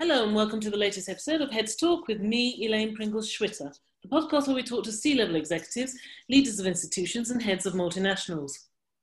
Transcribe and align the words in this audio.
Hello 0.00 0.24
and 0.24 0.34
welcome 0.34 0.60
to 0.60 0.70
the 0.70 0.78
latest 0.78 1.10
episode 1.10 1.42
of 1.42 1.50
Heads 1.50 1.76
Talk 1.76 2.08
with 2.08 2.22
me, 2.22 2.56
Elaine 2.64 2.96
Pringles 2.96 3.30
Schwitter, 3.30 3.70
the 4.02 4.08
podcast 4.08 4.46
where 4.46 4.56
we 4.56 4.62
talk 4.62 4.82
to 4.84 4.92
C 4.92 5.14
level 5.14 5.36
executives, 5.36 5.94
leaders 6.30 6.58
of 6.58 6.66
institutions, 6.66 7.30
and 7.30 7.42
heads 7.42 7.66
of 7.66 7.74
multinationals. 7.74 8.52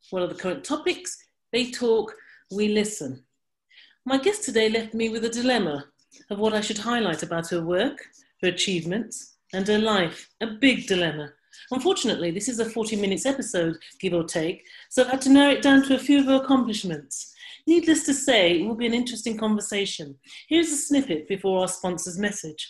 What 0.10 0.24
are 0.24 0.28
the 0.28 0.34
current 0.34 0.64
topics? 0.64 1.16
They 1.54 1.70
talk, 1.70 2.16
we 2.50 2.70
listen. 2.70 3.22
My 4.08 4.18
guest 4.18 4.44
today 4.44 4.70
left 4.70 4.96
me 4.96 5.10
with 5.10 5.24
a 5.24 5.30
dilemma 5.30 5.86
of 6.32 6.40
what 6.40 6.56
I 6.56 6.62
should 6.62 6.80
highlight 6.80 7.22
about 7.22 7.48
her 7.52 7.62
work, 7.62 8.00
her 8.42 8.48
achievements, 8.48 9.36
and 9.54 9.68
her 9.68 9.78
life. 9.78 10.28
A 10.42 10.48
big 10.48 10.88
dilemma. 10.88 11.30
Unfortunately, 11.70 12.32
this 12.32 12.50
is 12.50 12.58
a 12.58 12.66
40 12.66 12.96
minutes 12.96 13.28
episode, 13.28 13.78
give 14.00 14.14
or 14.16 14.24
take, 14.24 14.64
so 14.90 15.04
I've 15.04 15.12
had 15.12 15.22
to 15.22 15.30
narrow 15.30 15.54
it 15.54 15.62
down 15.62 15.84
to 15.84 15.94
a 15.94 16.00
few 16.00 16.22
of 16.22 16.26
her 16.26 16.44
accomplishments. 16.44 17.36
Needless 17.68 18.06
to 18.06 18.14
say, 18.14 18.62
it 18.62 18.66
will 18.66 18.76
be 18.76 18.86
an 18.86 18.94
interesting 18.94 19.38
conversation. 19.38 20.16
Here's 20.48 20.72
a 20.72 20.78
snippet 20.78 21.28
before 21.28 21.60
our 21.60 21.68
sponsor's 21.68 22.18
message. 22.18 22.66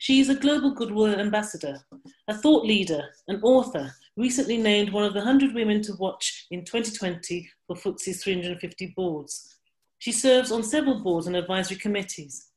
She 0.00 0.18
is 0.18 0.28
a 0.28 0.34
global 0.34 0.74
goodwill 0.74 1.14
ambassador, 1.14 1.78
a 2.26 2.34
thought 2.34 2.66
leader, 2.66 3.04
an 3.28 3.40
author, 3.44 3.94
recently 4.16 4.58
named 4.58 4.92
one 4.92 5.04
of 5.04 5.12
the 5.12 5.20
100 5.20 5.54
women 5.54 5.80
to 5.82 5.94
watch 6.00 6.46
in 6.50 6.64
2020 6.64 7.48
for 7.68 7.76
FTSE's 7.76 8.24
350 8.24 8.94
boards. 8.96 9.54
She 9.98 10.10
serves 10.10 10.50
on 10.50 10.64
several 10.64 11.04
boards 11.04 11.28
and 11.28 11.36
advisory 11.36 11.76
committees 11.76 12.48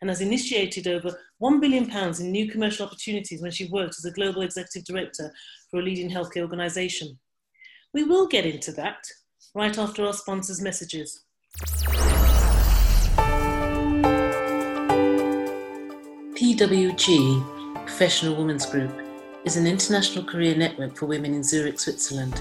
and 0.00 0.08
has 0.08 0.22
initiated 0.22 0.88
over 0.88 1.14
£1 1.42 1.60
billion 1.60 1.90
in 2.20 2.32
new 2.32 2.50
commercial 2.50 2.86
opportunities 2.86 3.42
when 3.42 3.50
she 3.50 3.68
worked 3.68 3.96
as 3.98 4.06
a 4.06 4.12
global 4.12 4.40
executive 4.40 4.84
director 4.84 5.30
for 5.70 5.80
a 5.80 5.82
leading 5.82 6.08
healthcare 6.08 6.42
organisation. 6.42 7.18
We 7.92 8.04
will 8.04 8.26
get 8.28 8.46
into 8.46 8.72
that 8.72 9.04
right 9.54 9.76
after 9.78 10.06
our 10.06 10.12
sponsors' 10.12 10.60
messages. 10.60 11.22
PWG, 16.36 17.76
Professional 17.86 18.36
Women's 18.36 18.66
Group, 18.66 18.92
is 19.44 19.56
an 19.56 19.66
international 19.66 20.24
career 20.24 20.56
network 20.56 20.96
for 20.96 21.06
women 21.06 21.34
in 21.34 21.42
Zurich, 21.42 21.80
Switzerland. 21.80 22.40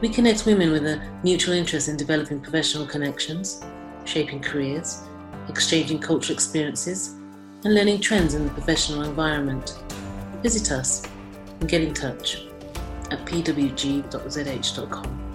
We 0.00 0.08
connect 0.08 0.46
women 0.46 0.70
with 0.70 0.86
a 0.86 1.02
mutual 1.22 1.54
interest 1.54 1.88
in 1.88 1.96
developing 1.96 2.40
professional 2.40 2.86
connections, 2.86 3.62
shaping 4.04 4.40
careers, 4.40 5.02
exchanging 5.48 5.98
cultural 5.98 6.34
experiences, 6.34 7.16
and 7.64 7.74
learning 7.74 8.00
trends 8.00 8.34
in 8.34 8.44
the 8.44 8.52
professional 8.52 9.02
environment. 9.02 9.76
Visit 10.42 10.72
us 10.72 11.06
and 11.60 11.68
get 11.68 11.82
in 11.82 11.92
touch 11.92 12.44
at 13.10 13.24
pwg.zh.com. 13.26 15.29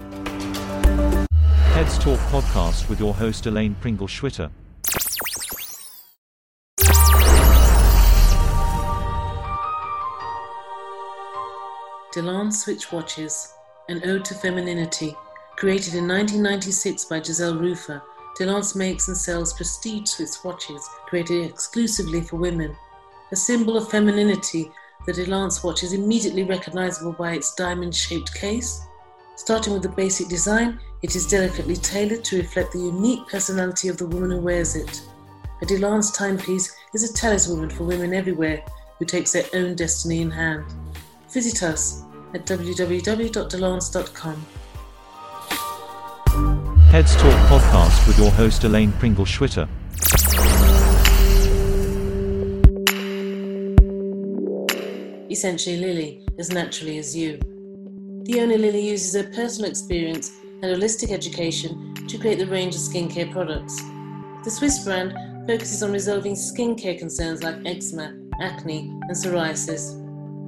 Heads 1.76 1.98
Talk 1.98 2.20
podcast 2.32 2.88
with 2.88 3.02
your 3.02 3.14
host 3.14 3.46
Elaine 3.48 3.76
Pringle 3.82 4.08
Schwitter. 4.08 4.50
Delance 12.14 12.54
Switch 12.54 12.94
Watches, 12.94 13.52
an 13.90 14.02
ode 14.06 14.24
to 14.24 14.36
femininity, 14.36 15.18
created 15.58 15.96
in 15.96 16.08
1996 16.08 17.04
by 17.04 17.22
Giselle 17.22 17.56
Rufer. 17.56 18.02
Delance 18.40 18.74
makes 18.74 19.10
and 19.10 19.18
sells 19.18 19.52
prestige 19.52 20.08
Swiss 20.08 20.46
watches 20.46 20.88
created 21.08 21.44
exclusively 21.44 22.22
for 22.22 22.38
women. 22.38 22.74
A 23.34 23.36
symbol 23.36 23.76
of 23.76 23.92
femininity, 23.92 24.72
the 25.06 25.12
Delance 25.12 25.62
watch 25.62 25.84
is 25.84 25.92
immediately 25.92 26.44
recognizable 26.44 27.12
by 27.12 27.34
its 27.34 27.54
diamond 27.54 27.94
shaped 27.94 28.34
case. 28.34 28.82
Starting 29.36 29.74
with 29.74 29.84
the 29.84 29.90
basic 29.90 30.30
design, 30.30 30.80
it 31.06 31.16
is 31.16 31.28
delicately 31.28 31.76
tailored 31.76 32.24
to 32.24 32.38
reflect 32.38 32.72
the 32.72 32.80
unique 32.80 33.28
personality 33.28 33.90
of 33.90 33.98
the 33.98 34.08
woman 34.08 34.32
who 34.32 34.40
wears 34.40 34.76
it. 34.76 35.04
A 35.62 35.66
Delance 35.66 36.12
timepiece 36.12 36.76
is 36.96 37.08
a 37.08 37.14
talisman 37.14 37.70
for 37.70 37.84
women 37.84 38.12
everywhere 38.12 38.66
who 38.98 39.06
takes 39.06 39.32
their 39.32 39.46
own 39.54 39.76
destiny 39.76 40.22
in 40.22 40.32
hand. 40.32 40.66
Visit 41.32 41.62
us 41.62 42.02
at 42.34 42.48
www.delance.com. 42.48 44.46
Heads 46.90 47.16
Talk 47.18 47.40
podcast 47.52 48.08
with 48.08 48.18
your 48.18 48.32
host 48.32 48.64
Elaine 48.64 48.92
Pringle 48.94 49.26
Schwitter. 49.26 49.70
Essentially 55.30 55.78
Lily, 55.78 56.26
as 56.40 56.50
naturally 56.50 56.98
as 56.98 57.16
you. 57.16 57.38
The 58.24 58.42
owner 58.42 58.58
Lily 58.58 58.90
uses 58.90 59.14
her 59.14 59.32
personal 59.32 59.70
experience 59.70 60.32
and 60.66 60.82
holistic 60.82 61.12
education 61.12 61.94
to 62.08 62.18
create 62.18 62.40
the 62.40 62.48
range 62.48 62.74
of 62.76 62.82
skincare 62.82 63.32
products. 63.32 63.80
The 64.44 64.52
Swiss 64.52 64.84
brand 64.84 65.14
focuses 65.48 65.84
on 65.84 65.92
resolving 65.92 66.34
skincare 66.34 66.98
concerns 66.98 67.44
like 67.44 67.58
eczema, 67.66 68.16
acne, 68.42 68.90
and 69.08 69.12
psoriasis. 69.12 70.02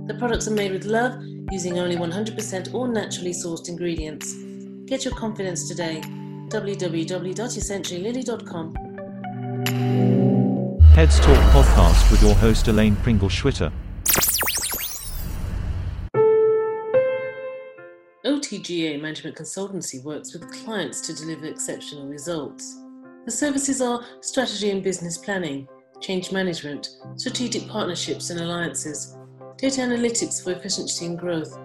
The 0.07 0.15
products 0.15 0.47
are 0.47 0.51
made 0.51 0.71
with 0.71 0.85
love 0.85 1.21
using 1.51 1.77
only 1.79 1.95
100% 1.95 2.73
all 2.73 2.87
naturally 2.87 3.31
sourced 3.31 3.69
ingredients. 3.69 4.33
Get 4.85 5.05
your 5.05 5.13
confidence 5.15 5.67
today. 5.67 6.01
www.essentiallylily.com. 6.49 8.73
Heads 10.95 11.19
Talk 11.19 11.37
podcast 11.53 12.09
with 12.11 12.23
your 12.23 12.33
host 12.35 12.67
Elaine 12.67 12.95
Pringle 12.95 13.29
Schwitter. 13.29 13.71
OTGA 18.47 19.01
Management 19.01 19.35
Consultancy 19.35 20.01
works 20.03 20.33
with 20.33 20.49
clients 20.63 21.01
to 21.01 21.13
deliver 21.13 21.47
exceptional 21.47 22.07
results. 22.07 22.79
The 23.25 23.31
services 23.31 23.81
are 23.81 24.05
strategy 24.21 24.71
and 24.71 24.81
business 24.81 25.17
planning, 25.17 25.67
change 25.99 26.31
management, 26.31 26.87
strategic 27.17 27.67
partnerships 27.67 28.29
and 28.29 28.39
alliances, 28.39 29.17
data 29.57 29.81
analytics 29.81 30.41
for 30.41 30.51
efficiency 30.51 31.07
and 31.07 31.19
growth, 31.19 31.59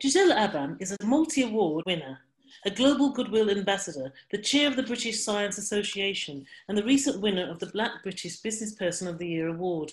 Gisela 0.00 0.34
Abbam 0.34 0.78
is 0.80 0.92
a 0.92 1.04
multi 1.04 1.42
award 1.42 1.84
winner, 1.84 2.20
a 2.64 2.70
global 2.70 3.10
goodwill 3.10 3.50
ambassador, 3.50 4.14
the 4.30 4.38
chair 4.38 4.66
of 4.66 4.74
the 4.74 4.82
British 4.82 5.22
Science 5.22 5.58
Association, 5.58 6.46
and 6.68 6.78
the 6.78 6.84
recent 6.84 7.20
winner 7.20 7.50
of 7.50 7.58
the 7.58 7.66
Black 7.66 8.02
British 8.02 8.38
Business 8.38 8.72
Person 8.72 9.06
of 9.06 9.18
the 9.18 9.28
Year 9.28 9.48
award. 9.48 9.92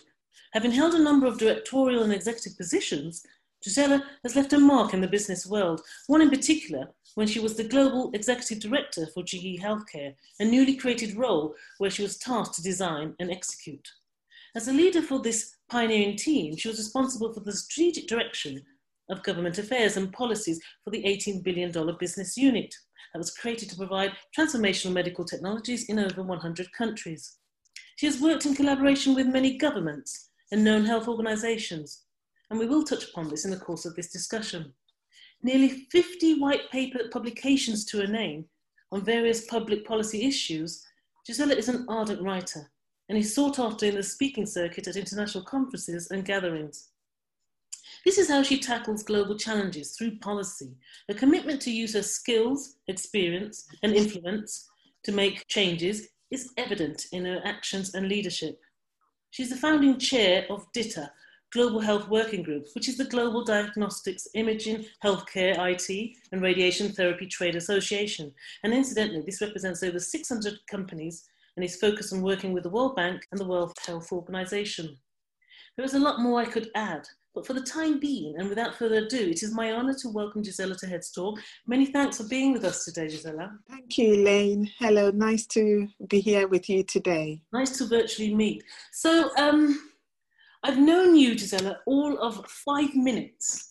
Having 0.54 0.72
held 0.72 0.94
a 0.94 1.04
number 1.04 1.28
of 1.28 1.38
directorial 1.38 2.04
and 2.04 2.14
executive 2.14 2.56
positions, 2.56 3.26
Gisela 3.62 4.02
has 4.24 4.34
left 4.34 4.54
a 4.54 4.60
mark 4.60 4.94
in 4.94 5.02
the 5.02 5.10
business 5.10 5.46
world, 5.46 5.82
one 6.06 6.22
in 6.22 6.30
particular 6.30 6.88
when 7.16 7.28
she 7.28 7.42
was 7.42 7.58
the 7.58 7.66
Global 7.66 8.10
Executive 8.14 8.62
Director 8.62 9.08
for 9.08 9.24
GE 9.24 9.60
Healthcare, 9.60 10.16
a 10.40 10.46
newly 10.46 10.78
created 10.78 11.18
role 11.18 11.54
where 11.80 11.92
she 11.92 12.04
was 12.04 12.18
tasked 12.18 12.56
to 12.56 12.64
design 12.64 13.14
and 13.20 13.30
execute. 13.30 13.90
As 14.56 14.70
a 14.70 14.74
leader 14.74 15.02
for 15.02 15.20
this 15.20 15.56
pioneering 15.70 16.16
team, 16.16 16.56
she 16.56 16.70
was 16.70 16.78
responsible 16.78 17.34
for 17.34 17.42
the 17.42 17.52
strategic 17.52 18.08
direction 18.08 18.64
of 19.10 19.24
government 19.24 19.58
affairs 19.58 19.98
and 19.98 20.12
policies 20.14 20.62
for 20.84 20.92
the 20.92 21.04
$18 21.04 21.44
billion 21.44 21.72
business 22.00 22.38
unit 22.38 22.74
that 23.14 23.20
was 23.20 23.32
created 23.32 23.70
to 23.70 23.78
provide 23.78 24.12
transformational 24.38 24.92
medical 24.92 25.26
technologies 25.26 25.90
in 25.90 26.00
over 26.00 26.22
100 26.22 26.72
countries. 26.74 27.38
She 27.98 28.06
has 28.06 28.22
worked 28.22 28.46
in 28.46 28.56
collaboration 28.56 29.16
with 29.16 29.28
many 29.28 29.58
governments 29.58 30.30
and 30.52 30.64
known 30.64 30.86
health 30.86 31.08
organisations, 31.08 32.04
and 32.50 32.60
we 32.60 32.68
will 32.68 32.84
touch 32.84 33.10
upon 33.10 33.30
this 33.30 33.46
in 33.46 33.52
the 33.52 33.58
course 33.58 33.86
of 33.86 33.96
this 33.96 34.12
discussion. 34.12 34.74
Nearly 35.42 35.88
50 35.92 36.40
white 36.40 36.70
paper 36.72 37.00
publications 37.12 37.86
to 37.86 38.00
her 38.00 38.08
name 38.08 38.46
on 38.92 39.04
various 39.04 39.46
public 39.46 39.86
policy 39.86 40.26
issues, 40.26 40.86
Gisela 41.26 41.56
is 41.56 41.70
an 41.70 41.86
ardent 41.90 42.22
writer 42.22 42.72
and 43.10 43.18
is 43.18 43.34
sought 43.34 43.60
after 43.60 43.86
in 43.86 43.96
the 43.96 44.04
speaking 44.04 44.46
circuit 44.46 44.88
at 44.88 44.96
international 44.96 45.44
conferences 45.44 46.10
and 46.12 46.26
gatherings. 46.26 46.90
This 48.06 48.18
is 48.18 48.30
how 48.30 48.44
she 48.44 48.60
tackles 48.60 49.04
global 49.04 49.38
challenges 49.38 49.96
through 49.96 50.18
policy, 50.18 50.76
a 51.10 51.14
commitment 51.14 51.62
to 51.64 51.72
use 51.72 51.94
her 51.94 52.04
skills, 52.04 52.78
experience, 52.88 53.68
and 53.84 53.94
influence 53.94 54.70
to 55.04 55.12
make 55.12 55.48
changes 55.48 56.10
is 56.32 56.52
evident 56.58 57.08
in 57.12 57.26
her 57.26 57.42
actions 57.46 57.94
and 57.96 58.08
leadership. 58.08 58.60
She's 59.32 59.50
the 59.50 59.56
founding 59.56 60.00
chair 60.00 60.46
of 60.50 60.66
DITTA, 60.74 61.10
Global 61.54 61.80
Health 61.80 62.10
Working 62.10 62.44
Group, 62.44 62.68
which 62.74 62.90
is 62.90 62.98
the 62.98 63.06
Global 63.06 63.44
Diagnostics, 63.44 64.28
Imaging, 64.36 64.86
Healthcare, 65.04 65.56
IT, 65.58 66.18
and 66.32 66.42
Radiation 66.42 66.92
Therapy 66.92 67.26
Trade 67.26 67.56
Association. 67.56 68.34
And 68.64 68.74
incidentally, 68.74 69.24
this 69.26 69.42
represents 69.42 69.82
over 69.82 70.00
600 70.00 70.60
companies 70.70 71.30
and 71.56 71.64
is 71.64 71.78
focused 71.78 72.14
on 72.14 72.22
working 72.22 72.52
with 72.52 72.64
the 72.64 72.70
World 72.70 72.96
Bank 72.96 73.26
and 73.32 73.40
the 73.40 73.48
World 73.48 73.74
Health 73.86 74.12
Organization. 74.12 74.98
There 75.76 75.86
is 75.86 75.94
a 75.94 76.00
lot 76.00 76.20
more 76.20 76.42
I 76.42 76.46
could 76.46 76.70
add, 76.76 77.08
but 77.38 77.46
for 77.46 77.54
the 77.54 77.62
time 77.62 78.00
being, 78.00 78.36
and 78.40 78.50
without 78.50 78.74
further 78.74 79.06
ado, 79.06 79.30
it 79.30 79.44
is 79.44 79.54
my 79.54 79.72
honour 79.72 79.94
to 79.94 80.10
welcome 80.10 80.42
Gisela 80.42 80.74
to 80.74 80.88
Heads 80.88 81.12
Talk. 81.12 81.40
Many 81.68 81.86
thanks 81.86 82.18
for 82.18 82.24
being 82.24 82.52
with 82.52 82.66
us 82.66 82.84
today, 82.84 83.08
Gisela. 83.08 83.52
Thank 83.70 83.96
you, 84.00 84.16
Elaine. 84.16 84.72
Hello, 84.80 85.12
nice 85.12 85.46
to 85.50 85.88
be 86.08 86.20
here 86.20 86.48
with 86.48 86.68
you 86.68 86.82
today. 86.82 87.44
Nice 87.54 87.78
to 87.78 87.86
virtually 87.86 88.34
meet. 88.34 88.64
So, 88.92 89.30
um, 89.38 89.92
I've 90.64 90.80
known 90.80 91.16
you, 91.16 91.36
Gisela, 91.36 91.78
all 91.86 92.18
of 92.18 92.44
five 92.48 92.96
minutes, 92.96 93.70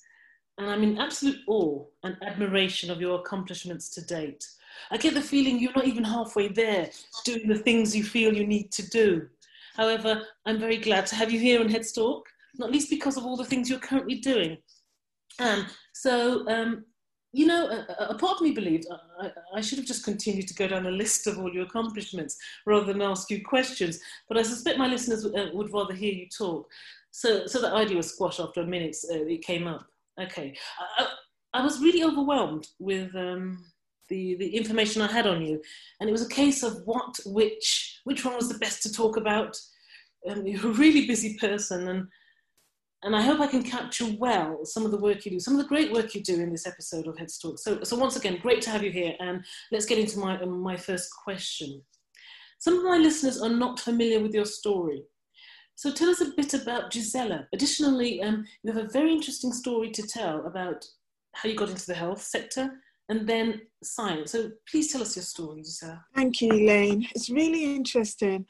and 0.58 0.70
I'm 0.70 0.84
in 0.84 0.98
absolute 0.98 1.40
awe 1.48 1.84
and 2.04 2.16
admiration 2.22 2.88
of 2.92 3.00
your 3.00 3.18
accomplishments 3.18 3.88
to 3.96 4.00
date. 4.02 4.46
I 4.92 4.96
get 4.96 5.14
the 5.14 5.20
feeling 5.20 5.58
you're 5.58 5.72
not 5.74 5.88
even 5.88 6.04
halfway 6.04 6.46
there, 6.46 6.88
doing 7.24 7.48
the 7.48 7.58
things 7.58 7.96
you 7.96 8.04
feel 8.04 8.32
you 8.32 8.46
need 8.46 8.70
to 8.70 8.88
do. 8.90 9.26
However, 9.74 10.22
I'm 10.44 10.60
very 10.60 10.76
glad 10.76 11.06
to 11.06 11.16
have 11.16 11.32
you 11.32 11.40
here 11.40 11.58
on 11.60 11.68
Heads 11.68 11.90
Talk 11.90 12.28
not 12.58 12.70
least 12.70 12.90
because 12.90 13.16
of 13.16 13.24
all 13.24 13.36
the 13.36 13.44
things 13.44 13.68
you're 13.68 13.78
currently 13.78 14.16
doing. 14.16 14.58
Um, 15.38 15.66
so, 15.92 16.48
um, 16.48 16.84
you 17.32 17.46
know, 17.46 17.66
a, 17.68 18.04
a, 18.04 18.14
part 18.14 18.36
of 18.36 18.40
me 18.40 18.52
believed 18.52 18.86
I, 19.20 19.30
I, 19.54 19.60
should 19.60 19.76
have 19.78 19.86
just 19.86 20.04
continued 20.04 20.48
to 20.48 20.54
go 20.54 20.68
down 20.68 20.86
a 20.86 20.90
list 20.90 21.26
of 21.26 21.38
all 21.38 21.52
your 21.52 21.64
accomplishments 21.64 22.38
rather 22.64 22.86
than 22.86 23.02
ask 23.02 23.30
you 23.30 23.44
questions. 23.44 24.00
But 24.28 24.38
I 24.38 24.42
suspect 24.42 24.78
my 24.78 24.86
listeners 24.86 25.24
would, 25.24 25.36
uh, 25.36 25.50
would 25.52 25.72
rather 25.72 25.92
hear 25.92 26.14
you 26.14 26.28
talk. 26.28 26.66
So, 27.10 27.46
so 27.46 27.60
that 27.60 27.74
idea 27.74 27.98
was 27.98 28.12
squashed 28.12 28.40
after 28.40 28.62
a 28.62 28.66
minute. 28.66 28.96
Uh, 29.10 29.24
it 29.24 29.42
came 29.42 29.66
up. 29.66 29.86
Okay, 30.18 30.56
I, 30.98 31.08
I 31.52 31.62
was 31.62 31.80
really 31.80 32.02
overwhelmed 32.02 32.68
with 32.78 33.14
um, 33.14 33.64
the 34.08 34.36
the 34.36 34.56
information 34.56 35.02
I 35.02 35.12
had 35.12 35.26
on 35.26 35.44
you, 35.44 35.60
and 36.00 36.08
it 36.08 36.12
was 36.12 36.24
a 36.24 36.28
case 36.28 36.62
of 36.62 36.80
what, 36.86 37.18
which, 37.26 38.00
which 38.04 38.24
one 38.24 38.34
was 38.34 38.48
the 38.48 38.58
best 38.58 38.82
to 38.84 38.92
talk 38.92 39.16
about. 39.16 39.58
Um, 40.28 40.46
you're 40.46 40.70
a 40.70 40.74
really 40.74 41.06
busy 41.06 41.36
person, 41.38 41.88
and 41.88 42.08
and 43.02 43.14
I 43.14 43.22
hope 43.22 43.40
I 43.40 43.46
can 43.46 43.62
capture 43.62 44.06
well 44.18 44.64
some 44.64 44.84
of 44.84 44.90
the 44.90 44.98
work 44.98 45.24
you 45.24 45.30
do, 45.30 45.40
some 45.40 45.54
of 45.54 45.62
the 45.62 45.68
great 45.68 45.92
work 45.92 46.14
you 46.14 46.22
do 46.22 46.40
in 46.40 46.50
this 46.50 46.66
episode 46.66 47.06
of 47.06 47.18
Heads 47.18 47.38
Talk. 47.38 47.58
So, 47.58 47.82
so 47.82 47.96
once 47.96 48.16
again, 48.16 48.38
great 48.40 48.62
to 48.62 48.70
have 48.70 48.82
you 48.82 48.90
here, 48.90 49.14
and 49.20 49.44
let's 49.70 49.86
get 49.86 49.98
into 49.98 50.18
my 50.18 50.40
um, 50.40 50.60
my 50.60 50.76
first 50.76 51.10
question. 51.24 51.82
Some 52.58 52.78
of 52.78 52.84
my 52.84 52.96
listeners 52.96 53.40
are 53.40 53.50
not 53.50 53.78
familiar 53.78 54.20
with 54.20 54.34
your 54.34 54.46
story, 54.46 55.02
so 55.76 55.92
tell 55.92 56.08
us 56.08 56.22
a 56.22 56.32
bit 56.36 56.54
about 56.54 56.90
Gisela. 56.90 57.46
Additionally, 57.52 58.22
um, 58.22 58.46
you 58.62 58.72
have 58.72 58.82
a 58.82 58.88
very 58.88 59.12
interesting 59.12 59.52
story 59.52 59.90
to 59.90 60.02
tell 60.02 60.46
about 60.46 60.84
how 61.34 61.50
you 61.50 61.54
got 61.54 61.68
into 61.68 61.86
the 61.86 61.94
health 61.94 62.22
sector 62.22 62.70
and 63.10 63.28
then 63.28 63.60
science. 63.84 64.32
So 64.32 64.50
please 64.68 64.90
tell 64.90 65.02
us 65.02 65.16
your 65.16 65.22
story, 65.22 65.60
Gisela. 65.60 66.02
Thank 66.14 66.40
you, 66.40 66.50
Elaine. 66.50 67.06
It's 67.14 67.28
really 67.28 67.76
interesting. 67.76 68.46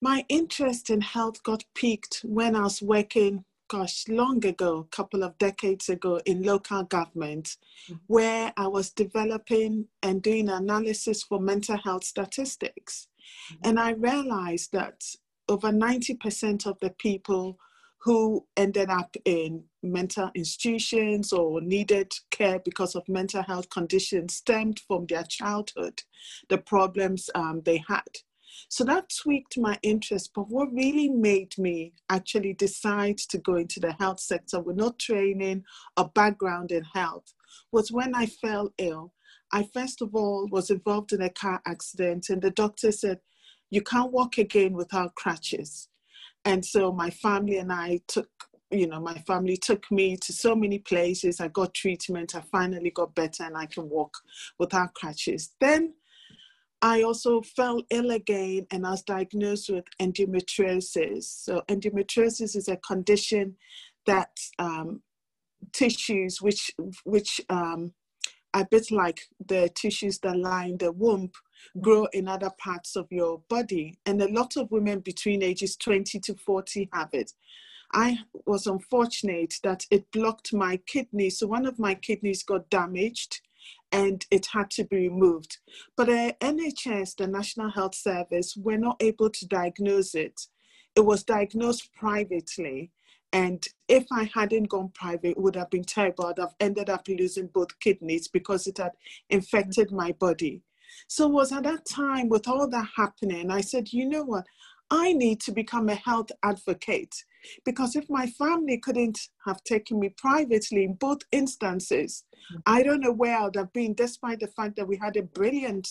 My 0.00 0.24
interest 0.28 0.90
in 0.90 1.00
health 1.00 1.42
got 1.42 1.64
peaked 1.74 2.20
when 2.24 2.54
I 2.54 2.62
was 2.62 2.80
working 2.80 3.44
gosh, 3.70 4.04
long 4.08 4.44
ago, 4.44 4.80
a 4.80 4.96
couple 4.96 5.22
of 5.22 5.38
decades 5.38 5.88
ago 5.88 6.20
in 6.26 6.42
local 6.42 6.82
government, 6.82 7.56
mm-hmm. 7.88 7.94
where 8.08 8.52
I 8.56 8.66
was 8.66 8.90
developing 8.90 9.86
and 10.02 10.20
doing 10.20 10.48
analysis 10.48 11.22
for 11.22 11.38
mental 11.40 11.78
health 11.78 12.02
statistics. 12.02 13.06
Mm-hmm. 13.52 13.68
And 13.68 13.78
I 13.78 13.92
realized 13.92 14.72
that 14.72 15.04
over 15.48 15.68
90% 15.68 16.66
of 16.66 16.78
the 16.80 16.90
people 16.90 17.58
who 18.02 18.44
ended 18.56 18.90
up 18.90 19.14
in 19.24 19.62
mental 19.82 20.30
institutions 20.34 21.32
or 21.32 21.60
needed 21.60 22.12
care 22.30 22.58
because 22.64 22.96
of 22.96 23.08
mental 23.08 23.42
health 23.42 23.70
conditions 23.70 24.34
stemmed 24.34 24.80
from 24.88 25.06
their 25.06 25.24
childhood, 25.24 26.02
the 26.48 26.58
problems 26.58 27.30
um, 27.34 27.60
they 27.64 27.84
had. 27.88 28.08
So 28.68 28.84
that 28.84 29.10
tweaked 29.22 29.58
my 29.58 29.78
interest. 29.82 30.30
But 30.34 30.48
what 30.48 30.72
really 30.72 31.08
made 31.08 31.56
me 31.58 31.92
actually 32.08 32.54
decide 32.54 33.18
to 33.18 33.38
go 33.38 33.56
into 33.56 33.80
the 33.80 33.92
health 33.92 34.20
sector 34.20 34.60
with 34.60 34.76
no 34.76 34.90
training 34.98 35.64
or 35.96 36.08
background 36.08 36.72
in 36.72 36.84
health 36.84 37.32
was 37.72 37.90
when 37.90 38.14
I 38.14 38.26
fell 38.26 38.72
ill. 38.78 39.12
I 39.52 39.68
first 39.74 40.00
of 40.00 40.14
all 40.14 40.48
was 40.50 40.70
involved 40.70 41.12
in 41.12 41.22
a 41.22 41.30
car 41.30 41.60
accident, 41.66 42.30
and 42.30 42.40
the 42.40 42.50
doctor 42.50 42.92
said, 42.92 43.20
You 43.70 43.82
can't 43.82 44.12
walk 44.12 44.38
again 44.38 44.74
without 44.74 45.16
crutches. 45.16 45.88
And 46.44 46.64
so 46.64 46.92
my 46.92 47.10
family 47.10 47.58
and 47.58 47.72
I 47.72 48.00
took 48.06 48.28
you 48.70 48.86
know, 48.86 49.00
my 49.00 49.18
family 49.26 49.56
took 49.56 49.90
me 49.90 50.16
to 50.16 50.32
so 50.32 50.54
many 50.54 50.78
places. 50.78 51.40
I 51.40 51.48
got 51.48 51.74
treatment. 51.74 52.36
I 52.36 52.40
finally 52.40 52.90
got 52.90 53.14
better 53.14 53.42
and 53.42 53.56
I 53.56 53.66
can 53.66 53.88
walk 53.88 54.16
without 54.58 54.94
crutches. 54.94 55.54
Then 55.60 55.94
I 56.82 57.02
also 57.02 57.42
fell 57.42 57.82
ill 57.90 58.10
again 58.10 58.66
and 58.70 58.86
I 58.86 58.92
was 58.92 59.02
diagnosed 59.02 59.70
with 59.70 59.84
endometriosis. 60.00 61.24
So, 61.24 61.62
endometriosis 61.68 62.56
is 62.56 62.68
a 62.68 62.76
condition 62.78 63.56
that 64.06 64.30
um, 64.58 65.02
tissues, 65.72 66.40
which, 66.40 66.70
which 67.04 67.40
um, 67.50 67.92
a 68.54 68.64
bit 68.64 68.90
like 68.90 69.28
the 69.46 69.68
tissues 69.74 70.18
that 70.20 70.36
line 70.36 70.78
the 70.78 70.92
womb, 70.92 71.30
grow 71.80 72.06
in 72.12 72.26
other 72.26 72.50
parts 72.58 72.96
of 72.96 73.06
your 73.10 73.42
body. 73.48 73.98
And 74.06 74.20
a 74.22 74.32
lot 74.32 74.56
of 74.56 74.70
women 74.70 75.00
between 75.00 75.42
ages 75.42 75.76
20 75.76 76.18
to 76.20 76.34
40 76.34 76.88
have 76.92 77.10
it. 77.12 77.32
I 77.92 78.20
was 78.46 78.66
unfortunate 78.66 79.54
that 79.64 79.84
it 79.90 80.10
blocked 80.12 80.54
my 80.54 80.78
kidney. 80.86 81.28
So, 81.28 81.46
one 81.46 81.66
of 81.66 81.78
my 81.78 81.94
kidneys 81.94 82.42
got 82.42 82.70
damaged 82.70 83.40
and 83.92 84.24
it 84.30 84.46
had 84.52 84.70
to 84.70 84.84
be 84.84 85.08
removed. 85.08 85.58
But 85.96 86.08
uh, 86.08 86.12
the 86.12 86.36
NHS, 86.40 87.16
the 87.16 87.26
National 87.26 87.70
Health 87.70 87.94
Service, 87.94 88.56
were 88.56 88.78
not 88.78 88.96
able 89.00 89.30
to 89.30 89.46
diagnose 89.46 90.14
it. 90.14 90.40
It 90.96 91.00
was 91.00 91.22
diagnosed 91.22 91.92
privately. 91.94 92.90
And 93.32 93.64
if 93.88 94.06
I 94.10 94.30
hadn't 94.34 94.68
gone 94.68 94.90
private, 94.92 95.30
it 95.30 95.38
would 95.38 95.56
have 95.56 95.70
been 95.70 95.84
terrible. 95.84 96.26
I'd 96.26 96.38
have 96.38 96.54
ended 96.58 96.90
up 96.90 97.06
losing 97.08 97.46
both 97.46 97.78
kidneys 97.78 98.28
because 98.28 98.66
it 98.66 98.78
had 98.78 98.92
infected 99.28 99.92
my 99.92 100.12
body. 100.12 100.62
So 101.06 101.26
it 101.26 101.32
was 101.32 101.52
at 101.52 101.62
that 101.64 101.86
time 101.86 102.28
with 102.28 102.48
all 102.48 102.68
that 102.68 102.88
happening, 102.96 103.50
I 103.50 103.60
said, 103.60 103.92
you 103.92 104.08
know 104.08 104.24
what? 104.24 104.46
I 104.90 105.12
need 105.12 105.40
to 105.42 105.52
become 105.52 105.88
a 105.88 105.94
health 105.94 106.30
advocate 106.42 107.14
because 107.64 107.96
if 107.96 108.08
my 108.08 108.26
family 108.26 108.78
couldn't 108.78 109.18
have 109.46 109.62
taken 109.64 109.98
me 109.98 110.10
privately 110.16 110.84
in 110.84 110.94
both 110.94 111.20
instances, 111.32 112.24
mm-hmm. 112.32 112.60
I 112.66 112.82
don't 112.82 113.00
know 113.00 113.12
where 113.12 113.38
I 113.38 113.44
would 113.44 113.56
have 113.56 113.72
been, 113.72 113.94
despite 113.94 114.40
the 114.40 114.48
fact 114.48 114.76
that 114.76 114.88
we 114.88 114.96
had 114.96 115.16
a 115.16 115.22
brilliant 115.22 115.88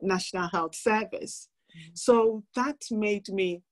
National 0.00 0.48
Health 0.48 0.74
Service. 0.74 1.48
Mm-hmm. 1.76 1.90
So 1.94 2.44
that 2.54 2.82
made 2.90 3.28
me 3.28 3.62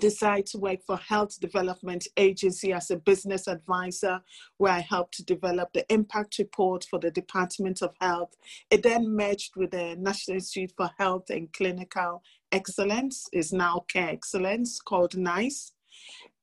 decide 0.00 0.46
to 0.46 0.58
work 0.58 0.80
for 0.86 0.96
Health 0.96 1.38
Development 1.40 2.06
Agency 2.16 2.72
as 2.72 2.90
a 2.90 2.96
business 2.96 3.46
advisor, 3.46 4.20
where 4.56 4.72
I 4.72 4.80
helped 4.80 5.14
to 5.14 5.24
develop 5.24 5.72
the 5.72 5.84
impact 5.92 6.38
report 6.38 6.86
for 6.88 6.98
the 6.98 7.10
Department 7.10 7.82
of 7.82 7.94
Health. 8.00 8.34
It 8.70 8.82
then 8.82 9.14
merged 9.14 9.52
with 9.56 9.70
the 9.70 9.96
National 9.98 10.36
Institute 10.36 10.72
for 10.76 10.90
Health 10.98 11.30
and 11.30 11.52
Clinical 11.52 12.22
Excellence, 12.50 13.28
is 13.32 13.52
now 13.52 13.84
Care 13.88 14.08
Excellence, 14.08 14.80
called 14.80 15.16
NICE 15.16 15.72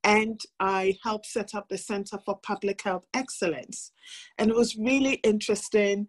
and 0.03 0.39
I 0.59 0.97
helped 1.03 1.25
set 1.25 1.53
up 1.55 1.69
the 1.69 1.77
Center 1.77 2.17
for 2.25 2.37
Public 2.37 2.81
Health 2.81 3.05
Excellence. 3.13 3.91
And 4.37 4.49
it 4.49 4.55
was 4.55 4.75
really 4.77 5.15
interesting 5.23 6.07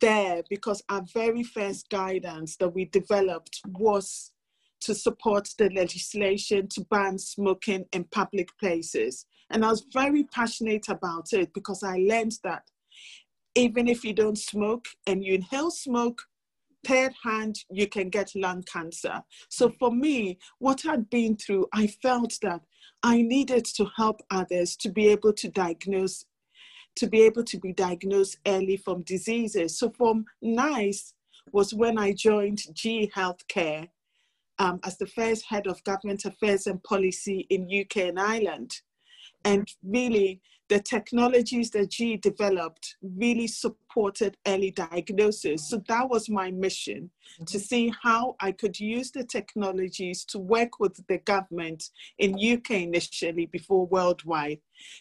there 0.00 0.42
because 0.48 0.82
our 0.88 1.04
very 1.12 1.42
first 1.42 1.88
guidance 1.90 2.56
that 2.56 2.74
we 2.74 2.86
developed 2.86 3.60
was 3.78 4.32
to 4.80 4.94
support 4.94 5.48
the 5.58 5.70
legislation 5.70 6.68
to 6.68 6.84
ban 6.90 7.18
smoking 7.18 7.86
in 7.92 8.04
public 8.04 8.48
places. 8.58 9.26
And 9.50 9.64
I 9.64 9.70
was 9.70 9.86
very 9.92 10.24
passionate 10.24 10.88
about 10.88 11.32
it 11.32 11.52
because 11.54 11.82
I 11.82 11.96
learned 11.96 12.38
that 12.44 12.64
even 13.54 13.88
if 13.88 14.04
you 14.04 14.12
don't 14.12 14.38
smoke 14.38 14.86
and 15.06 15.24
you 15.24 15.34
inhale 15.34 15.70
smoke, 15.70 16.22
third 16.84 17.12
hand, 17.22 17.60
you 17.70 17.86
can 17.86 18.10
get 18.10 18.34
lung 18.34 18.62
cancer. 18.62 19.22
So 19.48 19.70
for 19.78 19.90
me, 19.90 20.38
what 20.58 20.84
I'd 20.86 21.08
been 21.08 21.36
through, 21.36 21.66
I 21.72 21.86
felt 21.86 22.38
that 22.42 22.60
I 23.04 23.20
needed 23.20 23.66
to 23.76 23.84
help 23.96 24.22
others 24.30 24.76
to 24.76 24.88
be 24.88 25.08
able 25.08 25.34
to 25.34 25.48
diagnose, 25.50 26.24
to 26.96 27.06
be 27.06 27.20
able 27.20 27.44
to 27.44 27.58
be 27.58 27.74
diagnosed 27.74 28.38
early 28.46 28.78
from 28.78 29.02
diseases. 29.02 29.78
So 29.78 29.90
from 29.90 30.24
NICE 30.40 31.12
was 31.52 31.74
when 31.74 31.98
I 31.98 32.14
joined 32.14 32.62
GE 32.72 33.12
Healthcare 33.14 33.88
um, 34.58 34.80
as 34.84 34.96
the 34.96 35.06
first 35.06 35.44
head 35.44 35.66
of 35.66 35.84
government 35.84 36.24
affairs 36.24 36.66
and 36.66 36.82
policy 36.82 37.46
in 37.50 37.68
UK 37.68 38.08
and 38.08 38.18
Ireland. 38.18 38.80
And 39.44 39.68
really, 39.82 40.40
the 40.68 40.80
technologies 40.80 41.70
that 41.70 41.90
GE 41.90 42.20
developed 42.22 42.96
really 43.02 43.46
supported 43.46 44.36
early 44.46 44.70
diagnosis. 44.70 45.68
So 45.68 45.82
that 45.88 46.08
was 46.08 46.30
my 46.30 46.50
mission 46.50 47.10
mm-hmm. 47.34 47.44
to 47.44 47.60
see 47.60 47.92
how 48.02 48.36
I 48.40 48.52
could 48.52 48.80
use 48.80 49.10
the 49.10 49.24
technologies 49.24 50.24
to 50.26 50.38
work 50.38 50.80
with 50.80 51.06
the 51.06 51.18
government 51.18 51.90
in 52.18 52.34
UK 52.34 52.70
initially 52.82 53.46
before 53.46 53.86
worldwide 53.86 54.60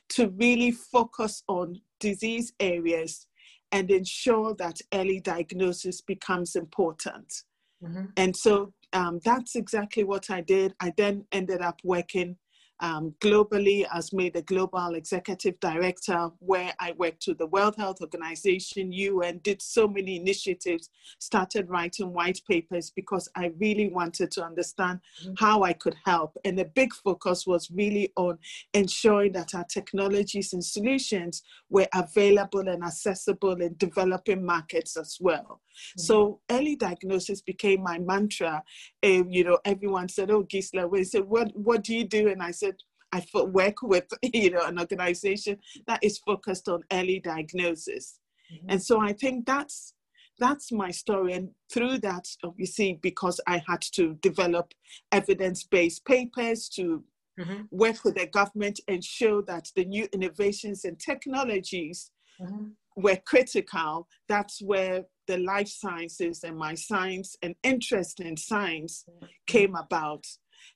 to 0.09 0.29
really 0.29 0.71
focus 0.71 1.43
on 1.47 1.79
disease 1.99 2.53
areas 2.59 3.27
and 3.71 3.89
ensure 3.89 4.53
that 4.55 4.79
early 4.93 5.19
diagnosis 5.19 6.01
becomes 6.01 6.55
important. 6.55 7.43
Mm-hmm. 7.83 8.05
And 8.17 8.35
so 8.35 8.73
um, 8.91 9.19
that's 9.25 9.55
exactly 9.55 10.03
what 10.03 10.29
I 10.29 10.41
did. 10.41 10.73
I 10.79 10.93
then 10.95 11.25
ended 11.31 11.61
up 11.61 11.79
working 11.83 12.37
um, 12.79 13.13
globally 13.21 13.85
as 13.93 14.13
made 14.13 14.35
a 14.35 14.41
global 14.41 14.95
executive 14.95 15.59
director 15.59 16.29
where 16.39 16.73
I 16.79 16.93
worked 16.97 17.21
to 17.23 17.33
the 17.33 17.47
World 17.47 17.75
Health 17.77 18.01
Organization, 18.01 18.91
UN, 18.91 19.39
did 19.43 19.61
so 19.61 19.87
many 19.87 20.17
initiatives, 20.17 20.89
started 21.19 21.69
writing 21.69 22.13
white 22.13 22.41
papers 22.49 22.91
because 22.95 23.29
I 23.35 23.51
really 23.59 23.89
wanted 23.89 24.31
to 24.31 24.43
understand 24.43 24.99
mm-hmm. 25.23 25.33
how 25.37 25.63
I 25.63 25.73
could 25.73 25.95
help. 26.05 26.35
And 26.45 26.57
the 26.57 26.65
big 26.65 26.93
focus 26.93 27.45
was 27.47 27.69
really 27.71 28.11
on 28.17 28.37
ensuring 28.73 29.33
that 29.33 29.55
our 29.55 29.65
technologies 29.65 30.53
and 30.53 30.63
solutions 30.63 31.43
were 31.69 31.87
available 31.93 32.67
and 32.67 32.83
accessible 32.83 33.61
in 33.61 33.75
developing 33.77 34.45
markets 34.45 34.97
as 34.97 35.17
well. 35.19 35.61
Mm-hmm. 35.73 36.01
So 36.01 36.39
early 36.51 36.75
diagnosis 36.75 37.41
became 37.41 37.81
my 37.81 37.99
mantra. 37.99 38.63
Uh, 39.03 39.23
you 39.29 39.43
know, 39.43 39.59
everyone 39.65 40.09
said, 40.09 40.29
"Oh, 40.29 40.43
Gisela," 40.43 40.87
we 40.87 41.03
said, 41.03 41.23
"What 41.23 41.55
what 41.55 41.83
do 41.83 41.95
you 41.95 42.03
do?" 42.03 42.27
And 42.27 42.43
I 42.43 42.51
said, 42.51 42.72
I 43.13 43.23
work 43.45 43.81
with 43.81 44.05
you 44.21 44.49
know 44.49 44.65
an 44.65 44.79
organization 44.79 45.59
that 45.87 45.99
is 46.03 46.17
focused 46.17 46.67
on 46.67 46.83
early 46.91 47.19
diagnosis, 47.19 48.19
mm-hmm. 48.51 48.69
and 48.69 48.81
so 48.81 48.99
I 48.99 49.13
think 49.13 49.45
that's 49.45 49.93
that's 50.39 50.71
my 50.71 50.91
story. 50.91 51.33
And 51.33 51.49
through 51.71 51.99
that, 51.99 52.27
obviously, 52.43 52.99
because 53.01 53.39
I 53.47 53.61
had 53.67 53.81
to 53.93 54.15
develop 54.15 54.73
evidence-based 55.11 56.03
papers 56.05 56.67
to 56.69 57.03
mm-hmm. 57.39 57.61
work 57.71 58.03
with 58.03 58.15
the 58.15 58.27
government 58.27 58.79
and 58.87 59.03
show 59.03 59.41
that 59.43 59.69
the 59.75 59.85
new 59.85 60.07
innovations 60.11 60.85
and 60.85 60.99
technologies 60.99 62.09
mm-hmm. 62.41 62.69
were 62.95 63.19
critical. 63.25 64.07
That's 64.27 64.61
where 64.61 65.03
the 65.27 65.37
life 65.37 65.69
sciences 65.69 66.43
and 66.43 66.57
my 66.57 66.75
science 66.75 67.35
and 67.41 67.55
interest 67.63 68.19
in 68.19 68.35
science 68.35 69.05
mm-hmm. 69.09 69.25
came 69.47 69.75
about 69.75 70.25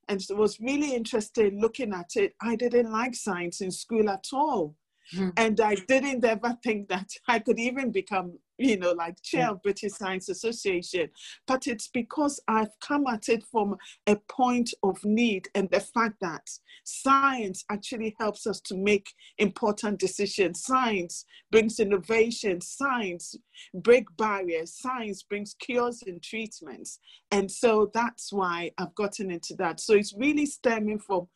and 0.08 0.22
it 0.22 0.36
was 0.36 0.60
really 0.60 0.94
interesting 0.94 1.60
looking 1.62 1.94
at 1.94 2.12
it. 2.15 2.34
I 2.41 2.56
didn't 2.56 2.91
like 2.91 3.15
science 3.15 3.62
in 3.62 3.72
school 3.72 4.10
at 4.10 4.25
all. 4.34 4.75
Mm. 5.15 5.34
And 5.38 5.62
I 5.62 5.75
didn't 5.88 6.25
ever 6.25 6.58
think 6.63 6.89
that 6.89 7.10
I 7.27 7.39
could 7.39 7.60
even 7.60 7.91
become 7.91 8.38
you 8.57 8.77
know, 8.77 8.91
like 8.91 9.21
chair 9.21 9.51
of 9.51 9.61
British 9.61 9.93
Science 9.93 10.29
Association, 10.29 11.09
but 11.45 11.67
it's 11.67 11.87
because 11.87 12.39
I've 12.47 12.71
come 12.81 13.05
at 13.07 13.29
it 13.29 13.43
from 13.51 13.75
a 14.07 14.15
point 14.29 14.73
of 14.83 14.97
need 15.03 15.47
and 15.55 15.69
the 15.69 15.79
fact 15.79 16.15
that 16.21 16.47
science 16.83 17.63
actually 17.69 18.15
helps 18.19 18.47
us 18.47 18.59
to 18.61 18.75
make 18.75 19.13
important 19.37 19.99
decisions. 19.99 20.63
Science 20.63 21.25
brings 21.51 21.79
innovation, 21.79 22.61
science 22.61 23.35
break 23.73 24.05
barriers, 24.17 24.73
science 24.73 25.23
brings 25.23 25.55
cures 25.59 26.03
and 26.05 26.21
treatments. 26.23 26.99
And 27.31 27.49
so 27.49 27.91
that's 27.93 28.31
why 28.31 28.71
I've 28.77 28.95
gotten 28.95 29.31
into 29.31 29.55
that. 29.55 29.79
So 29.79 29.93
it's 29.93 30.13
really 30.17 30.45
stemming 30.45 30.99
from 30.99 31.27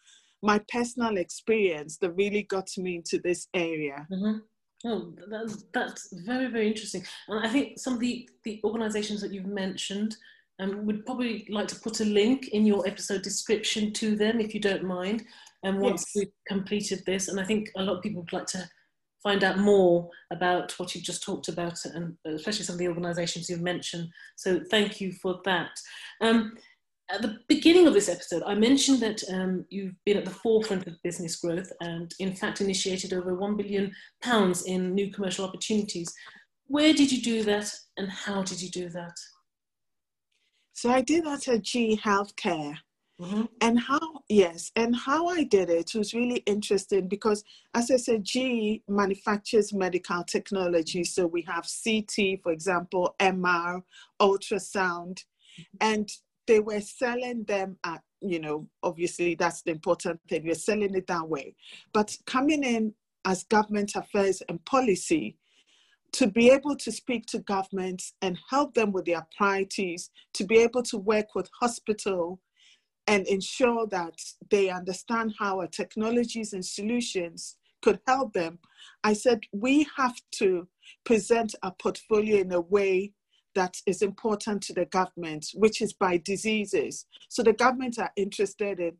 my 0.41 0.59
personal 0.71 1.17
experience 1.17 1.97
that 1.97 2.11
really 2.11 2.43
got 2.43 2.69
me 2.77 2.95
into 2.95 3.19
this 3.23 3.47
area. 3.53 4.07
Mm-hmm. 4.11 4.39
Oh, 4.85 5.13
that's, 5.29 5.65
that's 5.73 6.13
very, 6.25 6.47
very 6.47 6.67
interesting. 6.67 7.03
And 7.27 7.45
I 7.45 7.49
think 7.49 7.79
some 7.79 7.93
of 7.93 7.99
the, 7.99 8.27
the 8.43 8.59
organizations 8.63 9.21
that 9.21 9.31
you've 9.31 9.45
mentioned 9.45 10.15
um, 10.59 10.85
would 10.85 11.05
probably 11.05 11.45
like 11.49 11.67
to 11.69 11.79
put 11.79 11.99
a 11.99 12.05
link 12.05 12.49
in 12.49 12.65
your 12.65 12.87
episode 12.87 13.21
description 13.21 13.93
to 13.93 14.15
them, 14.15 14.39
if 14.39 14.53
you 14.53 14.59
don't 14.59 14.83
mind. 14.83 15.23
And 15.63 15.79
once 15.79 16.05
yes. 16.07 16.23
we've 16.23 16.33
completed 16.47 17.03
this, 17.05 17.27
and 17.27 17.39
I 17.39 17.43
think 17.43 17.69
a 17.75 17.83
lot 17.83 17.97
of 17.97 18.03
people 18.03 18.21
would 18.21 18.33
like 18.33 18.47
to 18.47 18.67
find 19.21 19.43
out 19.43 19.59
more 19.59 20.09
about 20.31 20.71
what 20.79 20.95
you've 20.95 21.03
just 21.03 21.23
talked 21.23 21.47
about, 21.47 21.77
and 21.85 22.17
especially 22.25 22.65
some 22.65 22.73
of 22.73 22.79
the 22.79 22.87
organizations 22.87 23.49
you've 23.49 23.61
mentioned. 23.61 24.09
So 24.35 24.61
thank 24.71 24.99
you 24.99 25.11
for 25.11 25.39
that. 25.45 25.69
Um, 26.21 26.57
at 27.11 27.21
the 27.21 27.39
beginning 27.47 27.87
of 27.87 27.93
this 27.93 28.09
episode, 28.09 28.43
I 28.45 28.55
mentioned 28.55 28.99
that 29.01 29.21
um, 29.31 29.65
you've 29.69 29.95
been 30.05 30.17
at 30.17 30.25
the 30.25 30.31
forefront 30.31 30.87
of 30.87 31.01
business 31.03 31.35
growth 31.35 31.71
and, 31.81 32.13
in 32.19 32.35
fact, 32.35 32.61
initiated 32.61 33.13
over 33.13 33.35
£1 33.35 33.57
billion 33.57 33.91
in 34.65 34.95
new 34.95 35.11
commercial 35.11 35.45
opportunities. 35.45 36.13
Where 36.67 36.93
did 36.93 37.11
you 37.11 37.21
do 37.21 37.43
that 37.43 37.73
and 37.97 38.09
how 38.09 38.43
did 38.43 38.61
you 38.61 38.69
do 38.69 38.89
that? 38.89 39.13
So, 40.73 40.89
I 40.89 41.01
did 41.01 41.25
that 41.25 41.47
at 41.47 41.63
GE 41.63 41.99
Healthcare. 42.01 42.77
Mm-hmm. 43.21 43.43
And 43.61 43.79
how, 43.79 43.99
yes, 44.29 44.71
and 44.75 44.95
how 44.95 45.27
I 45.27 45.43
did 45.43 45.69
it 45.69 45.93
was 45.93 46.15
really 46.15 46.37
interesting 46.47 47.07
because, 47.07 47.43
as 47.75 47.91
I 47.91 47.97
said, 47.97 48.23
GE 48.23 48.81
manufactures 48.87 49.73
medical 49.73 50.23
technology. 50.23 51.03
So 51.03 51.27
we 51.27 51.43
have 51.43 51.67
CT, 51.83 52.41
for 52.41 52.51
example, 52.51 53.15
MR, 53.19 53.83
ultrasound, 54.19 55.19
and 55.79 56.09
they 56.47 56.59
were 56.59 56.81
selling 56.81 57.43
them 57.43 57.77
at, 57.83 58.01
you 58.21 58.39
know, 58.39 58.67
obviously 58.83 59.35
that's 59.35 59.61
the 59.61 59.71
important 59.71 60.19
thing. 60.29 60.45
We're 60.45 60.55
selling 60.55 60.95
it 60.95 61.07
that 61.07 61.27
way. 61.27 61.55
But 61.93 62.17
coming 62.25 62.63
in 62.63 62.93
as 63.25 63.43
government 63.43 63.93
affairs 63.95 64.41
and 64.49 64.63
policy, 64.65 65.37
to 66.13 66.27
be 66.27 66.49
able 66.49 66.75
to 66.75 66.91
speak 66.91 67.25
to 67.27 67.39
governments 67.39 68.13
and 68.21 68.37
help 68.49 68.73
them 68.73 68.91
with 68.91 69.05
their 69.05 69.25
priorities, 69.37 70.09
to 70.33 70.43
be 70.43 70.57
able 70.57 70.83
to 70.83 70.97
work 70.97 71.35
with 71.35 71.49
hospital 71.59 72.39
and 73.07 73.25
ensure 73.27 73.87
that 73.87 74.13
they 74.49 74.69
understand 74.69 75.33
how 75.39 75.59
our 75.59 75.67
technologies 75.67 76.53
and 76.53 76.65
solutions 76.65 77.57
could 77.81 77.99
help 78.07 78.33
them, 78.33 78.59
I 79.03 79.13
said 79.13 79.41
we 79.51 79.87
have 79.97 80.15
to 80.33 80.67
present 81.03 81.55
a 81.63 81.71
portfolio 81.71 82.41
in 82.41 82.51
a 82.51 82.61
way 82.61 83.13
that 83.55 83.75
is 83.85 84.01
important 84.01 84.61
to 84.63 84.73
the 84.73 84.85
government, 84.85 85.47
which 85.53 85.81
is 85.81 85.93
by 85.93 86.17
diseases. 86.17 87.05
So 87.29 87.43
the 87.43 87.53
government 87.53 87.99
are 87.99 88.11
interested 88.15 88.79
in 88.79 88.97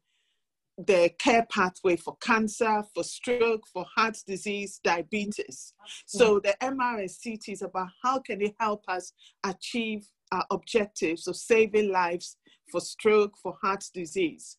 the 0.78 1.12
care 1.20 1.46
pathway 1.50 1.96
for 1.96 2.18
cancer, 2.22 2.84
for 2.94 3.04
stroke, 3.04 3.64
for 3.72 3.86
heart 3.96 4.18
disease, 4.28 4.80
diabetes. 4.84 5.74
So 6.06 6.40
mm. 6.40 6.44
the 6.44 6.56
MRSCT 6.62 7.50
is 7.50 7.62
about 7.62 7.90
how 8.04 8.20
can 8.20 8.42
it 8.42 8.56
help 8.60 8.84
us 8.88 9.14
achieve 9.44 10.08
our 10.32 10.46
objectives 10.50 11.28
of 11.28 11.36
saving 11.36 11.92
lives 11.92 12.38
for 12.72 12.80
stroke, 12.80 13.34
for 13.42 13.58
heart 13.62 13.84
disease. 13.94 14.58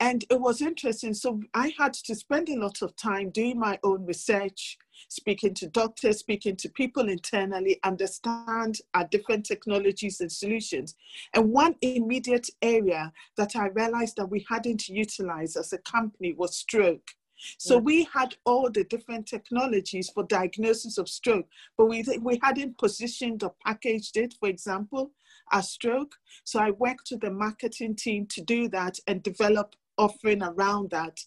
And 0.00 0.24
it 0.30 0.40
was 0.40 0.60
interesting. 0.60 1.14
So 1.14 1.40
I 1.54 1.72
had 1.78 1.94
to 1.94 2.14
spend 2.14 2.48
a 2.48 2.58
lot 2.58 2.82
of 2.82 2.94
time 2.96 3.30
doing 3.30 3.58
my 3.58 3.78
own 3.82 4.04
research, 4.04 4.76
speaking 5.08 5.54
to 5.54 5.68
doctors, 5.68 6.18
speaking 6.18 6.56
to 6.56 6.68
people 6.68 7.08
internally, 7.08 7.78
understand 7.84 8.78
our 8.94 9.06
different 9.08 9.46
technologies 9.46 10.20
and 10.20 10.30
solutions. 10.30 10.94
And 11.34 11.52
one 11.52 11.76
immediate 11.82 12.48
area 12.62 13.12
that 13.36 13.56
I 13.56 13.68
realized 13.68 14.16
that 14.16 14.30
we 14.30 14.44
hadn't 14.48 14.88
utilized 14.88 15.56
as 15.56 15.72
a 15.72 15.78
company 15.78 16.34
was 16.34 16.56
stroke. 16.56 17.10
So 17.58 17.80
mm. 17.80 17.84
we 17.84 18.08
had 18.12 18.36
all 18.44 18.70
the 18.70 18.84
different 18.84 19.26
technologies 19.26 20.10
for 20.10 20.24
diagnosis 20.24 20.98
of 20.98 21.08
stroke, 21.08 21.46
but 21.76 21.86
we, 21.86 22.04
we 22.20 22.40
hadn't 22.42 22.78
positioned 22.78 23.42
or 23.42 23.54
packaged 23.64 24.16
it, 24.16 24.34
for 24.40 24.48
example, 24.48 25.12
as 25.52 25.70
stroke. 25.70 26.14
So 26.44 26.60
I 26.60 26.70
worked 26.70 27.08
with 27.10 27.20
the 27.20 27.30
marketing 27.30 27.96
team 27.96 28.26
to 28.26 28.40
do 28.40 28.68
that 28.70 28.98
and 29.06 29.22
develop 29.22 29.76
offering 29.98 30.42
around 30.42 30.90
that. 30.90 31.18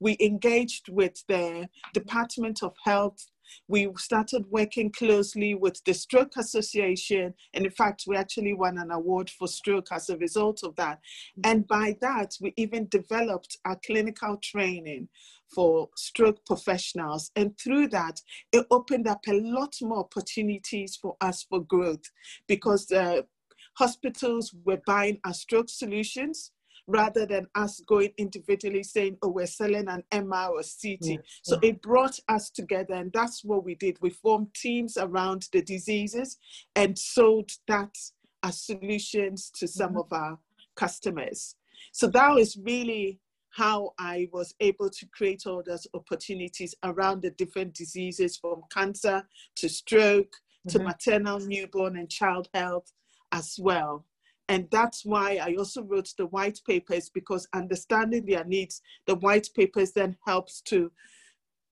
We 0.00 0.16
engaged 0.20 0.88
with 0.88 1.22
the 1.28 1.68
Department 1.92 2.62
of 2.62 2.74
Health. 2.84 3.30
We 3.68 3.88
started 3.96 4.46
working 4.50 4.90
closely 4.90 5.54
with 5.54 5.80
the 5.84 5.94
Stroke 5.94 6.36
Association. 6.36 7.34
And 7.54 7.64
in 7.64 7.70
fact, 7.70 8.04
we 8.06 8.16
actually 8.16 8.54
won 8.54 8.78
an 8.78 8.90
award 8.90 9.30
for 9.30 9.46
stroke 9.46 9.88
as 9.92 10.08
a 10.08 10.16
result 10.18 10.62
of 10.64 10.74
that. 10.76 10.98
And 11.44 11.66
by 11.66 11.96
that, 12.00 12.34
we 12.40 12.52
even 12.56 12.88
developed 12.88 13.56
our 13.64 13.78
clinical 13.84 14.38
training 14.42 15.08
for 15.54 15.88
stroke 15.96 16.44
professionals. 16.44 17.30
And 17.36 17.56
through 17.58 17.88
that, 17.88 18.20
it 18.52 18.66
opened 18.70 19.06
up 19.06 19.20
a 19.28 19.40
lot 19.40 19.74
more 19.80 20.00
opportunities 20.00 20.96
for 20.96 21.16
us 21.20 21.46
for 21.48 21.60
growth 21.60 22.10
because 22.48 22.86
the 22.86 23.26
hospitals 23.74 24.54
were 24.64 24.80
buying 24.86 25.18
our 25.24 25.34
stroke 25.34 25.68
solutions 25.68 26.50
rather 26.86 27.26
than 27.26 27.46
us 27.54 27.80
going 27.86 28.12
individually 28.16 28.82
saying, 28.82 29.16
oh, 29.22 29.28
we're 29.28 29.46
selling 29.46 29.88
an 29.88 30.02
MR 30.12 30.50
or 30.50 30.62
CT. 30.62 30.98
Yeah. 31.00 31.16
So 31.42 31.58
it 31.62 31.82
brought 31.82 32.18
us 32.28 32.50
together, 32.50 32.94
and 32.94 33.12
that's 33.12 33.44
what 33.44 33.64
we 33.64 33.74
did. 33.74 33.98
We 34.00 34.10
formed 34.10 34.54
teams 34.54 34.96
around 34.96 35.48
the 35.52 35.62
diseases 35.62 36.38
and 36.74 36.98
sold 36.98 37.50
that 37.68 37.94
as 38.42 38.62
solutions 38.62 39.50
to 39.58 39.66
some 39.66 39.90
mm-hmm. 39.90 39.98
of 39.98 40.12
our 40.12 40.38
customers. 40.76 41.56
So 41.92 42.06
that 42.08 42.34
was 42.34 42.56
really 42.56 43.20
how 43.50 43.92
I 43.98 44.28
was 44.32 44.54
able 44.60 44.90
to 44.90 45.06
create 45.06 45.44
all 45.46 45.62
those 45.64 45.86
opportunities 45.94 46.74
around 46.84 47.22
the 47.22 47.30
different 47.30 47.74
diseases 47.74 48.36
from 48.36 48.62
cancer 48.70 49.26
to 49.56 49.68
stroke 49.68 50.36
mm-hmm. 50.68 50.78
to 50.78 50.84
maternal, 50.84 51.40
newborn, 51.40 51.96
and 51.96 52.10
child 52.10 52.48
health 52.52 52.92
as 53.32 53.56
well. 53.58 54.04
And 54.48 54.68
that's 54.70 55.04
why 55.04 55.40
I 55.42 55.54
also 55.56 55.82
wrote 55.82 56.12
the 56.16 56.26
white 56.26 56.60
papers 56.66 57.10
because 57.10 57.48
understanding 57.52 58.26
their 58.26 58.44
needs, 58.44 58.80
the 59.06 59.16
white 59.16 59.48
papers 59.54 59.92
then 59.92 60.16
helps 60.24 60.60
to 60.62 60.92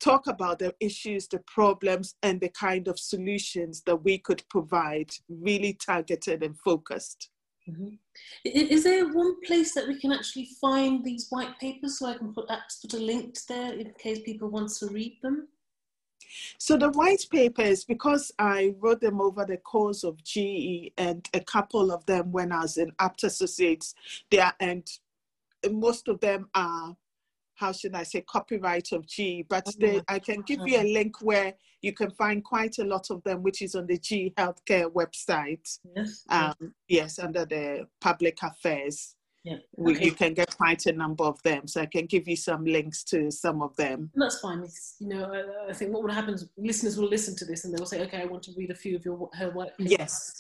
talk 0.01 0.27
about 0.27 0.59
the 0.59 0.75
issues, 0.81 1.29
the 1.29 1.39
problems, 1.47 2.17
and 2.23 2.41
the 2.41 2.49
kind 2.49 2.89
of 2.89 2.99
solutions 2.99 3.83
that 3.87 3.97
we 3.97 4.19
could 4.19 4.43
provide, 4.51 5.11
really 5.29 5.75
targeted 5.75 6.43
and 6.43 6.59
focused. 6.59 7.31
Mm-hmm. 7.69 7.95
Is 8.45 8.85
there 8.85 9.09
one 9.09 9.41
place 9.47 9.73
that 9.75 9.89
we 9.89 9.99
can 9.99 10.13
actually 10.13 10.49
find 10.61 11.03
these 11.03 11.29
white 11.31 11.59
papers 11.59 11.99
so 11.99 12.07
I 12.07 12.19
can 12.19 12.35
put, 12.35 12.49
put 12.49 12.93
a 12.93 12.99
link 12.99 13.39
there 13.49 13.73
in 13.73 13.93
case 13.99 14.21
people 14.25 14.49
want 14.51 14.71
to 14.81 14.89
read 14.89 15.17
them? 15.23 15.49
So 16.59 16.77
the 16.77 16.91
white 16.91 17.27
papers, 17.31 17.85
because 17.85 18.33
I 18.39 18.75
wrote 18.81 19.01
them 19.01 19.21
over 19.21 19.45
the 19.45 19.59
course 19.59 20.05
of 20.05 20.23
GE 20.23 20.93
and 20.97 21.29
a 21.35 21.41
couple 21.41 21.93
of 21.93 22.05
them 22.07 22.33
when 22.33 22.53
I 22.53 22.63
was 22.63 22.77
in 22.77 22.93
Abt 22.99 23.25
Associates, 23.25 23.95
they 24.31 24.39
are, 24.39 24.55
and 24.61 24.89
most 25.71 26.09
of 26.09 26.21
them 26.21 26.49
are 26.55 26.97
how 27.55 27.73
should 27.73 27.95
I 27.95 28.03
say, 28.03 28.21
copyright 28.21 28.93
of 28.93 29.07
GE, 29.07 29.47
but 29.49 29.67
they, 29.79 30.03
I 30.09 30.19
can 30.19 30.43
give 30.43 30.61
you 30.67 30.81
a 30.81 30.93
link 30.93 31.23
where 31.23 31.55
you 31.83 31.93
can 31.93 32.11
find 32.11 32.43
quite 32.43 32.79
a 32.79 32.85
lot 32.85 33.11
of 33.11 33.23
them, 33.23 33.43
which 33.43 33.63
is 33.63 33.75
on 33.75 33.87
the 33.87 33.99
GE 33.99 34.35
Healthcare 34.37 34.91
website. 34.93 35.79
Yes. 35.95 36.25
Um, 36.29 36.75
yes, 36.89 37.19
under 37.19 37.45
the 37.45 37.87
public 38.01 38.39
affairs. 38.43 39.17
Yeah. 39.45 39.57
Okay. 39.79 40.07
You 40.07 40.13
can 40.13 40.33
get 40.33 40.57
quite 40.57 40.87
a 40.87 40.93
number 40.93 41.25
of 41.25 41.41
them, 41.43 41.69
so 41.69 41.83
I 41.83 41.87
can 41.87 42.07
give 42.07 42.27
you 42.27 42.37
some 42.37 42.65
links 42.65 43.05
to 43.05 43.31
some 43.31 43.61
of 43.61 43.77
them. 43.77 44.11
That's 44.15 44.41
fine. 44.41 44.61
It's, 44.61 44.97
you 44.99 45.09
know, 45.09 45.25
I, 45.25 45.71
I 45.71 45.73
think 45.75 45.93
what 45.93 46.03
will 46.03 46.11
happen 46.11 46.33
is 46.33 46.49
listeners 46.57 46.97
will 46.97 47.09
listen 47.09 47.37
to 47.37 47.45
this 47.45 47.65
and 47.65 47.77
they'll 47.77 47.87
say, 47.87 48.03
"Okay, 48.03 48.23
I 48.23 48.25
want 48.25 48.43
to 48.45 48.53
read 48.57 48.71
a 48.71 48.75
few 48.75 48.97
of 48.97 49.05
your 49.05 49.29
her 49.35 49.51
work." 49.51 49.71
Yes. 49.79 50.35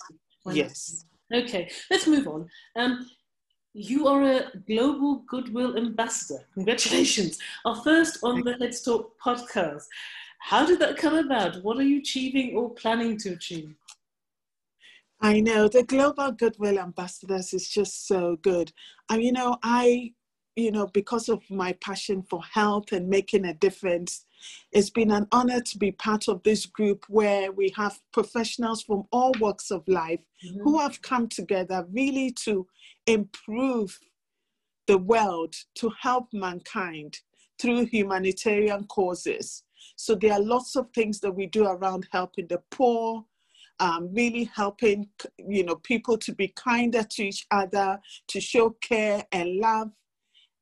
Yes. 0.51 1.05
Okay, 1.33 1.71
let's 1.91 2.07
move 2.07 2.27
on. 2.29 2.49
Um, 2.77 3.09
you 3.75 4.07
are 4.07 4.23
a 4.23 4.53
global 4.69 5.25
goodwill 5.27 5.77
ambassador. 5.77 6.47
Congratulations. 6.55 7.39
Our 7.65 7.77
first 7.83 8.19
on 8.23 8.43
the 8.43 8.57
Heads 8.61 8.83
Talk 8.83 9.13
podcast. 9.25 9.85
How 10.39 10.65
did 10.65 10.79
that 10.81 10.97
come 10.97 11.17
about? 11.17 11.63
What 11.63 11.79
are 11.79 11.83
you 11.83 11.99
achieving 11.99 12.55
or 12.55 12.71
planning 12.75 13.17
to 13.19 13.31
achieve? 13.31 13.75
I 15.25 15.41
know 15.41 15.69
the 15.69 15.85
global 15.85 16.33
goodwill 16.33 16.79
ambassadors 16.79 17.55
is 17.55 17.67
just 17.67 18.07
so 18.07 18.37
good. 18.43 18.71
And 19.09 19.23
you 19.23 19.33
know, 19.33 19.57
I, 19.63 20.13
you 20.55 20.71
know, 20.71 20.87
because 20.89 21.31
of 21.31 21.43
my 21.49 21.73
passion 21.83 22.23
for 22.29 22.43
health 22.43 22.93
and 22.93 23.09
making 23.09 23.47
a 23.47 23.55
difference, 23.55 24.27
it's 24.71 24.91
been 24.91 25.11
an 25.11 25.27
honor 25.33 25.63
to 25.63 25.79
be 25.79 25.93
part 25.93 26.29
of 26.29 26.43
this 26.43 26.67
group 26.67 27.07
where 27.09 27.51
we 27.53 27.73
have 27.75 27.99
professionals 28.13 28.83
from 28.83 29.05
all 29.13 29.33
walks 29.41 29.71
of 29.71 29.89
life 29.89 30.21
mm-hmm. 30.45 30.61
who 30.61 30.79
have 30.79 31.01
come 31.01 31.27
together 31.27 31.87
really 31.91 32.31
to 32.45 32.67
improve 33.07 33.99
the 34.87 34.99
world, 34.99 35.55
to 35.77 35.91
help 36.03 36.29
mankind 36.35 37.21
through 37.59 37.87
humanitarian 37.87 38.85
causes. 38.89 39.63
So 39.97 40.17
there 40.17 40.35
are 40.35 40.43
lots 40.43 40.77
of 40.77 40.91
things 40.95 41.21
that 41.21 41.33
we 41.33 41.47
do 41.47 41.65
around 41.65 42.09
helping 42.13 42.49
the 42.49 42.61
poor, 42.71 43.25
um, 43.81 44.13
really 44.13 44.45
helping 44.55 45.09
you 45.39 45.65
know 45.65 45.77
people 45.77 46.17
to 46.19 46.33
be 46.33 46.49
kinder 46.49 47.03
to 47.03 47.25
each 47.25 47.47
other, 47.51 47.99
to 48.29 48.41
show 48.41 48.71
care 48.81 49.25
and 49.33 49.57
love, 49.57 49.91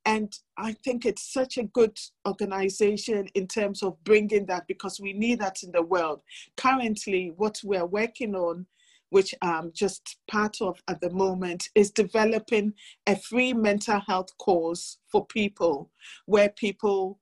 and 0.04 0.37
I 0.57 0.73
think 0.73 1.07
it's 1.07 1.33
such 1.33 1.59
a 1.59 1.64
good 1.64 1.97
organization 2.26 3.28
in 3.35 3.47
terms 3.47 3.83
of 3.83 4.02
bringing 4.04 4.47
that 4.47 4.66
because 4.66 4.99
we 5.00 5.12
need 5.12 5.40
that 5.40 5.62
in 5.62 5.71
the 5.73 5.83
world. 5.83 6.21
Currently, 6.57 7.33
what 7.37 7.61
we're 7.62 7.87
working 7.87 8.35
on, 8.35 8.66
which 9.11 9.35
I'm 9.42 9.71
just 9.73 10.19
part 10.28 10.57
of 10.61 10.81
at 10.88 11.00
the 11.00 11.11
moment, 11.11 11.69
is 11.75 11.92
developing 11.92 12.73
a 13.07 13.16
free 13.16 13.52
mental 13.52 14.00
health 14.09 14.37
course 14.38 14.99
for 15.11 15.25
people 15.26 15.90
where 16.26 16.49
people 16.49 17.21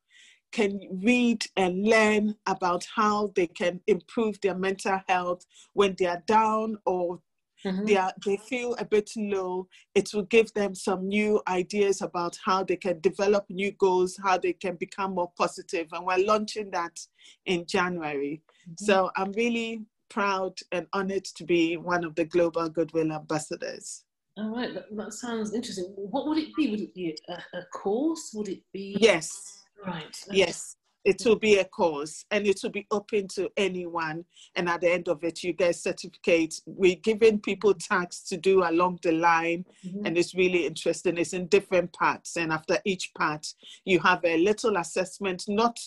can 0.52 0.80
read 1.02 1.44
and 1.56 1.86
learn 1.86 2.34
about 2.46 2.86
how 2.94 3.32
they 3.36 3.46
can 3.46 3.80
improve 3.86 4.40
their 4.40 4.54
mental 4.54 5.00
health 5.08 5.44
when 5.74 5.94
they 5.98 6.06
are 6.06 6.22
down 6.26 6.76
or 6.86 7.20
mm-hmm. 7.64 7.84
they 7.84 7.96
are 7.96 8.12
they 8.24 8.36
feel 8.36 8.74
a 8.78 8.84
bit 8.84 9.10
low. 9.16 9.68
It 9.94 10.10
will 10.12 10.24
give 10.24 10.52
them 10.54 10.74
some 10.74 11.08
new 11.08 11.40
ideas 11.48 12.02
about 12.02 12.36
how 12.44 12.64
they 12.64 12.76
can 12.76 13.00
develop 13.00 13.44
new 13.48 13.72
goals 13.72 14.18
how 14.22 14.38
they 14.38 14.52
can 14.52 14.76
become 14.76 15.14
more 15.14 15.32
positive. 15.36 15.88
And 15.92 16.06
we're 16.06 16.24
launching 16.24 16.70
that 16.72 16.98
in 17.46 17.64
january. 17.66 18.42
Mm-hmm. 18.68 18.84
so 18.84 19.10
i'm 19.16 19.32
really 19.32 19.82
proud 20.10 20.58
and 20.72 20.86
honored 20.92 21.24
to 21.24 21.44
be 21.44 21.76
one 21.76 22.04
of 22.04 22.14
the 22.14 22.24
global 22.24 22.68
goodwill 22.68 23.12
ambassadors. 23.12 24.04
All 24.36 24.54
right 24.54 24.74
that, 24.74 24.84
that 24.96 25.12
sounds 25.14 25.54
interesting. 25.54 25.84
What 25.96 26.26
would 26.26 26.38
it 26.38 26.54
be? 26.56 26.70
Would 26.70 26.80
it 26.80 26.94
be 26.94 27.16
a, 27.28 27.58
a 27.58 27.64
course? 27.72 28.32
Would 28.34 28.48
it 28.48 28.62
be 28.72 28.96
yes 29.00 29.59
right. 29.84 30.16
Yes. 30.30 30.76
It 31.02 31.22
will 31.24 31.38
be 31.38 31.56
a 31.56 31.64
course 31.64 32.26
and 32.30 32.46
it 32.46 32.60
will 32.62 32.70
be 32.70 32.86
open 32.90 33.26
to 33.28 33.48
anyone. 33.56 34.24
And 34.54 34.68
at 34.68 34.82
the 34.82 34.92
end 34.92 35.08
of 35.08 35.24
it 35.24 35.42
you 35.42 35.54
get 35.54 35.76
certificates. 35.76 36.60
We're 36.66 36.96
giving 36.96 37.40
people 37.40 37.72
tasks 37.72 38.28
to 38.28 38.36
do 38.36 38.64
along 38.64 38.98
the 39.02 39.12
line 39.12 39.64
mm-hmm. 39.84 40.04
and 40.04 40.18
it's 40.18 40.34
really 40.34 40.66
interesting. 40.66 41.16
It's 41.16 41.32
in 41.32 41.46
different 41.46 41.92
parts 41.94 42.36
and 42.36 42.52
after 42.52 42.78
each 42.84 43.12
part 43.16 43.46
you 43.86 43.98
have 44.00 44.20
a 44.24 44.36
little 44.36 44.76
assessment 44.76 45.44
not 45.48 45.78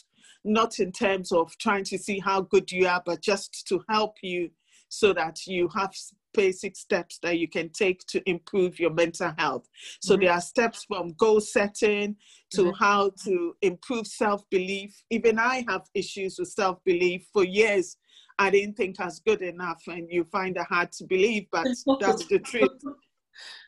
not 0.46 0.80
in 0.80 0.92
terms 0.92 1.32
of 1.32 1.56
trying 1.58 1.86
to 1.86 1.98
see 1.98 2.20
how 2.20 2.42
good 2.42 2.72
you 2.72 2.88
are 2.88 3.02
but 3.06 3.22
just 3.22 3.66
to 3.68 3.82
help 3.90 4.18
you 4.22 4.50
so 4.94 5.12
that 5.12 5.40
you 5.48 5.68
have 5.76 5.92
basic 6.34 6.76
steps 6.76 7.20
that 7.24 7.40
you 7.40 7.48
can 7.48 7.70
take 7.70 8.06
to 8.08 8.22
improve 8.30 8.80
your 8.80 8.94
mental 8.94 9.34
health. 9.38 9.68
So 10.02 10.14
mm-hmm. 10.14 10.24
there 10.24 10.34
are 10.34 10.42
steps 10.42 10.86
from 10.88 11.14
goal 11.18 11.42
setting 11.42 12.16
to 12.52 12.62
mm-hmm. 12.62 12.84
how 12.84 13.12
to 13.26 13.56
improve 13.62 14.06
self 14.06 14.44
belief. 14.52 14.96
Even 15.10 15.40
I 15.40 15.66
have 15.68 15.82
issues 15.96 16.38
with 16.38 16.50
self 16.50 16.78
belief 16.86 17.26
for 17.34 17.44
years. 17.44 17.98
I 18.38 18.50
didn't 18.50 18.76
think 18.76 19.00
I 19.00 19.06
was 19.06 19.20
good 19.20 19.42
enough, 19.42 19.82
and 19.88 20.08
you 20.10 20.24
find 20.26 20.58
it 20.58 20.66
hard 20.70 20.92
to 20.94 21.06
believe, 21.06 21.48
but 21.52 21.66
that's 22.00 22.28
the 22.28 22.40
truth. 22.40 22.70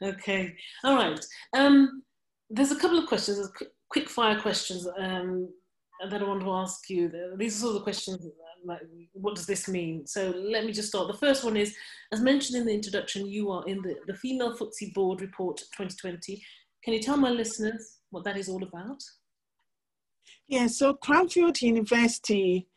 Okay, 0.04 0.56
all 0.84 0.96
right. 0.96 1.20
Um, 1.56 2.04
there's 2.52 2.70
a 2.70 2.76
couple 2.76 3.00
of 3.00 3.08
questions, 3.08 3.50
quick 3.90 4.08
fire 4.08 4.40
questions 4.40 4.88
um, 5.00 5.50
that 6.08 6.22
I 6.22 6.24
want 6.24 6.42
to 6.42 6.52
ask 6.52 6.88
you. 6.88 7.12
These 7.36 7.58
are 7.58 7.60
sort 7.62 7.70
of 7.70 7.80
the 7.80 7.84
questions 7.84 8.28
like, 8.66 8.82
what 9.14 9.36
does 9.36 9.46
this 9.46 9.68
mean? 9.68 10.06
So 10.08 10.32
let 10.32 10.66
me 10.66 10.72
just 10.72 10.90
start. 10.90 11.08
The 11.08 11.18
first 11.18 11.44
one 11.44 11.58
is, 11.58 11.76
as 12.12 12.22
mentioned 12.22 12.60
in 12.60 12.66
the 12.66 12.74
introduction, 12.74 13.26
you 13.26 13.52
are 13.52 13.66
in 13.68 13.82
the, 13.82 13.96
the 14.08 14.16
Female 14.16 14.58
FTSE 14.58 14.94
Board 14.94 15.22
Report 15.22 15.58
2020. 15.58 16.44
Can 16.84 16.94
you 16.94 17.02
tell 17.02 17.18
my 17.18 17.30
listeners 17.30 17.98
what 18.12 18.24
that 18.24 18.38
is 18.38 18.50
all 18.50 18.64
about? 18.64 19.02
Yeah, 20.48 20.68
so 20.68 20.94
Cranfield 20.94 21.62
University 21.62 22.68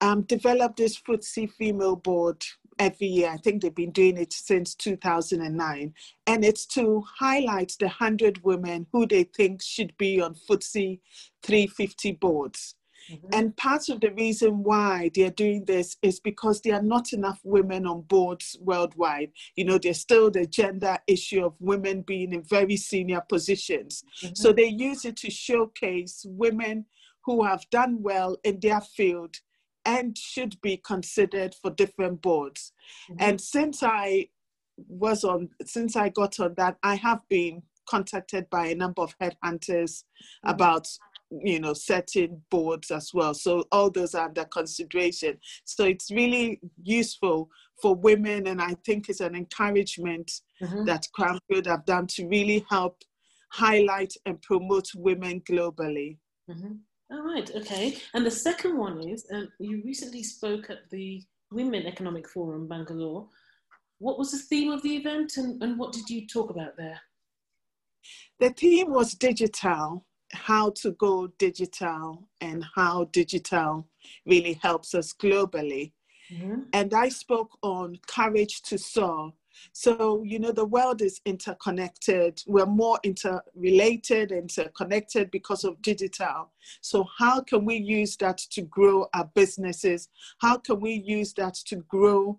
um, 0.00 0.22
developed 0.22 0.76
this 0.76 1.00
FTSE 1.00 1.50
Female 1.52 1.96
Board 1.96 2.44
every 2.78 3.06
year. 3.06 3.30
I 3.30 3.38
think 3.38 3.62
they've 3.62 3.74
been 3.74 3.90
doing 3.90 4.16
it 4.16 4.32
since 4.32 4.74
2009. 4.74 5.94
And 6.26 6.44
it's 6.44 6.66
to 6.66 7.04
highlight 7.18 7.74
the 7.78 7.86
100 7.86 8.44
women 8.44 8.86
who 8.92 9.06
they 9.06 9.24
think 9.24 9.62
should 9.62 9.96
be 9.96 10.20
on 10.20 10.34
FTSE 10.34 11.00
350 11.42 12.12
boards. 12.12 12.74
Mm-hmm. 13.10 13.28
And 13.32 13.56
part 13.56 13.88
of 13.88 14.00
the 14.00 14.12
reason 14.12 14.62
why 14.62 15.10
they're 15.14 15.30
doing 15.30 15.64
this 15.64 15.96
is 16.02 16.20
because 16.20 16.60
there 16.60 16.74
are 16.74 16.82
not 16.82 17.12
enough 17.12 17.40
women 17.44 17.86
on 17.86 18.02
boards 18.02 18.56
worldwide. 18.60 19.32
You 19.56 19.64
know, 19.64 19.78
there's 19.78 20.00
still 20.00 20.30
the 20.30 20.46
gender 20.46 20.98
issue 21.06 21.44
of 21.44 21.54
women 21.60 22.02
being 22.02 22.32
in 22.32 22.42
very 22.42 22.76
senior 22.76 23.22
positions. 23.28 24.04
Mm-hmm. 24.22 24.34
So 24.34 24.52
they 24.52 24.68
use 24.68 25.04
it 25.04 25.16
to 25.18 25.30
showcase 25.30 26.24
women 26.28 26.86
who 27.24 27.44
have 27.44 27.68
done 27.70 28.02
well 28.02 28.36
in 28.44 28.60
their 28.60 28.80
field 28.80 29.36
and 29.84 30.18
should 30.18 30.60
be 30.60 30.76
considered 30.76 31.54
for 31.54 31.70
different 31.70 32.22
boards. 32.22 32.72
Mm-hmm. 33.10 33.16
And 33.20 33.40
since 33.40 33.82
I 33.82 34.28
was 34.76 35.24
on, 35.24 35.50
since 35.64 35.96
I 35.96 36.08
got 36.08 36.38
on 36.40 36.54
that, 36.56 36.76
I 36.82 36.96
have 36.96 37.20
been 37.28 37.62
contacted 37.88 38.50
by 38.50 38.66
a 38.66 38.74
number 38.74 39.02
of 39.02 39.16
headhunters 39.18 40.02
mm-hmm. 40.02 40.50
about 40.50 40.88
you 41.30 41.60
know 41.60 41.72
setting 41.74 42.40
boards 42.50 42.90
as 42.90 43.10
well. 43.12 43.34
So 43.34 43.64
all 43.72 43.90
those 43.90 44.14
are 44.14 44.26
under 44.26 44.44
consideration. 44.44 45.38
So 45.64 45.84
it's 45.84 46.10
really 46.10 46.60
useful 46.82 47.50
for 47.80 47.94
women 47.94 48.46
and 48.46 48.60
i 48.60 48.74
think 48.84 49.08
it's 49.08 49.20
an 49.20 49.34
encouragement 49.34 50.30
mm-hmm. 50.62 50.84
that 50.84 51.06
cranfield 51.14 51.66
have 51.66 51.84
done 51.84 52.06
to 52.06 52.26
really 52.28 52.64
help 52.70 53.02
highlight 53.52 54.12
and 54.26 54.40
promote 54.42 54.86
women 54.96 55.40
globally. 55.48 56.18
Mm-hmm. 56.50 56.72
all 57.12 57.22
right 57.22 57.50
okay. 57.54 57.96
And 58.14 58.24
the 58.26 58.30
second 58.30 58.76
one 58.76 59.00
is 59.08 59.26
um, 59.32 59.48
you 59.58 59.82
recently 59.84 60.22
spoke 60.22 60.70
at 60.70 60.90
the 60.90 61.22
women 61.52 61.86
economic 61.86 62.28
forum 62.28 62.66
bangalore. 62.68 63.28
What 63.98 64.18
was 64.18 64.32
the 64.32 64.38
theme 64.38 64.72
of 64.72 64.82
the 64.82 64.96
event 64.96 65.36
and, 65.36 65.62
and 65.62 65.78
what 65.78 65.92
did 65.92 66.10
you 66.10 66.26
talk 66.26 66.50
about 66.50 66.76
there? 66.76 67.00
The 68.40 68.50
theme 68.50 68.90
was 68.90 69.14
digital 69.14 70.04
how 70.32 70.70
to 70.70 70.92
go 70.92 71.28
digital 71.38 72.28
and 72.40 72.64
how 72.74 73.04
digital 73.12 73.86
really 74.26 74.58
helps 74.62 74.94
us 74.94 75.12
globally. 75.12 75.92
Mm-hmm. 76.32 76.62
And 76.72 76.94
I 76.94 77.08
spoke 77.08 77.56
on 77.62 77.98
courage 78.06 78.62
to 78.62 78.78
soar. 78.78 79.32
So, 79.72 80.22
you 80.22 80.38
know, 80.38 80.52
the 80.52 80.66
world 80.66 81.00
is 81.00 81.20
interconnected. 81.24 82.42
We're 82.46 82.66
more 82.66 82.98
interrelated, 83.02 84.32
interconnected 84.32 85.30
because 85.30 85.64
of 85.64 85.80
digital. 85.80 86.52
So, 86.82 87.06
how 87.18 87.40
can 87.40 87.64
we 87.64 87.76
use 87.76 88.16
that 88.18 88.38
to 88.50 88.62
grow 88.62 89.06
our 89.14 89.30
businesses? 89.34 90.08
How 90.40 90.58
can 90.58 90.80
we 90.80 91.02
use 91.06 91.32
that 91.34 91.54
to 91.66 91.76
grow 91.76 92.38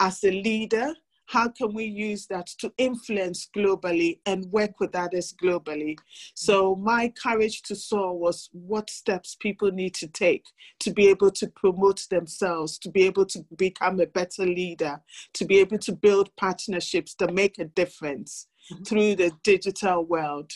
as 0.00 0.24
a 0.24 0.30
leader, 0.30 0.94
how 1.26 1.48
can 1.48 1.72
we 1.72 1.84
use 1.84 2.26
that 2.26 2.46
to 2.58 2.72
influence 2.78 3.48
globally 3.56 4.18
and 4.26 4.46
work 4.46 4.80
with 4.80 4.94
others 4.94 5.34
globally? 5.42 5.96
So, 6.34 6.76
my 6.76 7.12
courage 7.20 7.62
to 7.62 7.74
soar 7.74 8.18
was 8.18 8.50
what 8.52 8.90
steps 8.90 9.36
people 9.40 9.70
need 9.70 9.94
to 9.94 10.08
take 10.08 10.44
to 10.80 10.92
be 10.92 11.08
able 11.08 11.30
to 11.32 11.48
promote 11.48 12.02
themselves, 12.10 12.78
to 12.78 12.90
be 12.90 13.04
able 13.04 13.26
to 13.26 13.44
become 13.56 14.00
a 14.00 14.06
better 14.06 14.44
leader, 14.44 15.00
to 15.34 15.44
be 15.44 15.58
able 15.58 15.78
to 15.78 15.92
build 15.92 16.34
partnerships 16.36 17.14
that 17.18 17.32
make 17.32 17.58
a 17.58 17.64
difference 17.64 18.46
mm-hmm. 18.72 18.84
through 18.84 19.16
the 19.16 19.32
digital 19.42 20.04
world. 20.04 20.52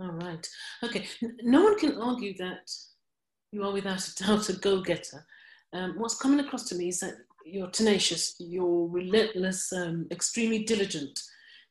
All 0.00 0.12
right. 0.12 0.46
Okay. 0.82 1.06
No 1.42 1.62
one 1.62 1.78
can 1.78 1.96
argue 2.00 2.36
that 2.38 2.70
you 3.52 3.62
are 3.62 3.72
without 3.72 4.06
a 4.06 4.24
doubt 4.24 4.48
a 4.48 4.54
go 4.54 4.80
getter. 4.80 5.24
Um, 5.74 5.94
what's 5.96 6.18
coming 6.18 6.40
across 6.40 6.64
to 6.64 6.74
me 6.74 6.88
is 6.88 7.00
that 7.00 7.14
you're 7.44 7.70
tenacious, 7.70 8.34
you're 8.38 8.86
relentless, 8.86 9.72
um, 9.72 10.06
extremely 10.10 10.64
diligent. 10.64 11.20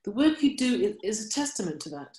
The 0.03 0.11
work 0.11 0.41
you 0.41 0.57
do 0.57 0.95
is, 1.03 1.19
is 1.19 1.25
a 1.27 1.29
testament 1.29 1.79
to 1.81 1.89
that. 1.89 2.17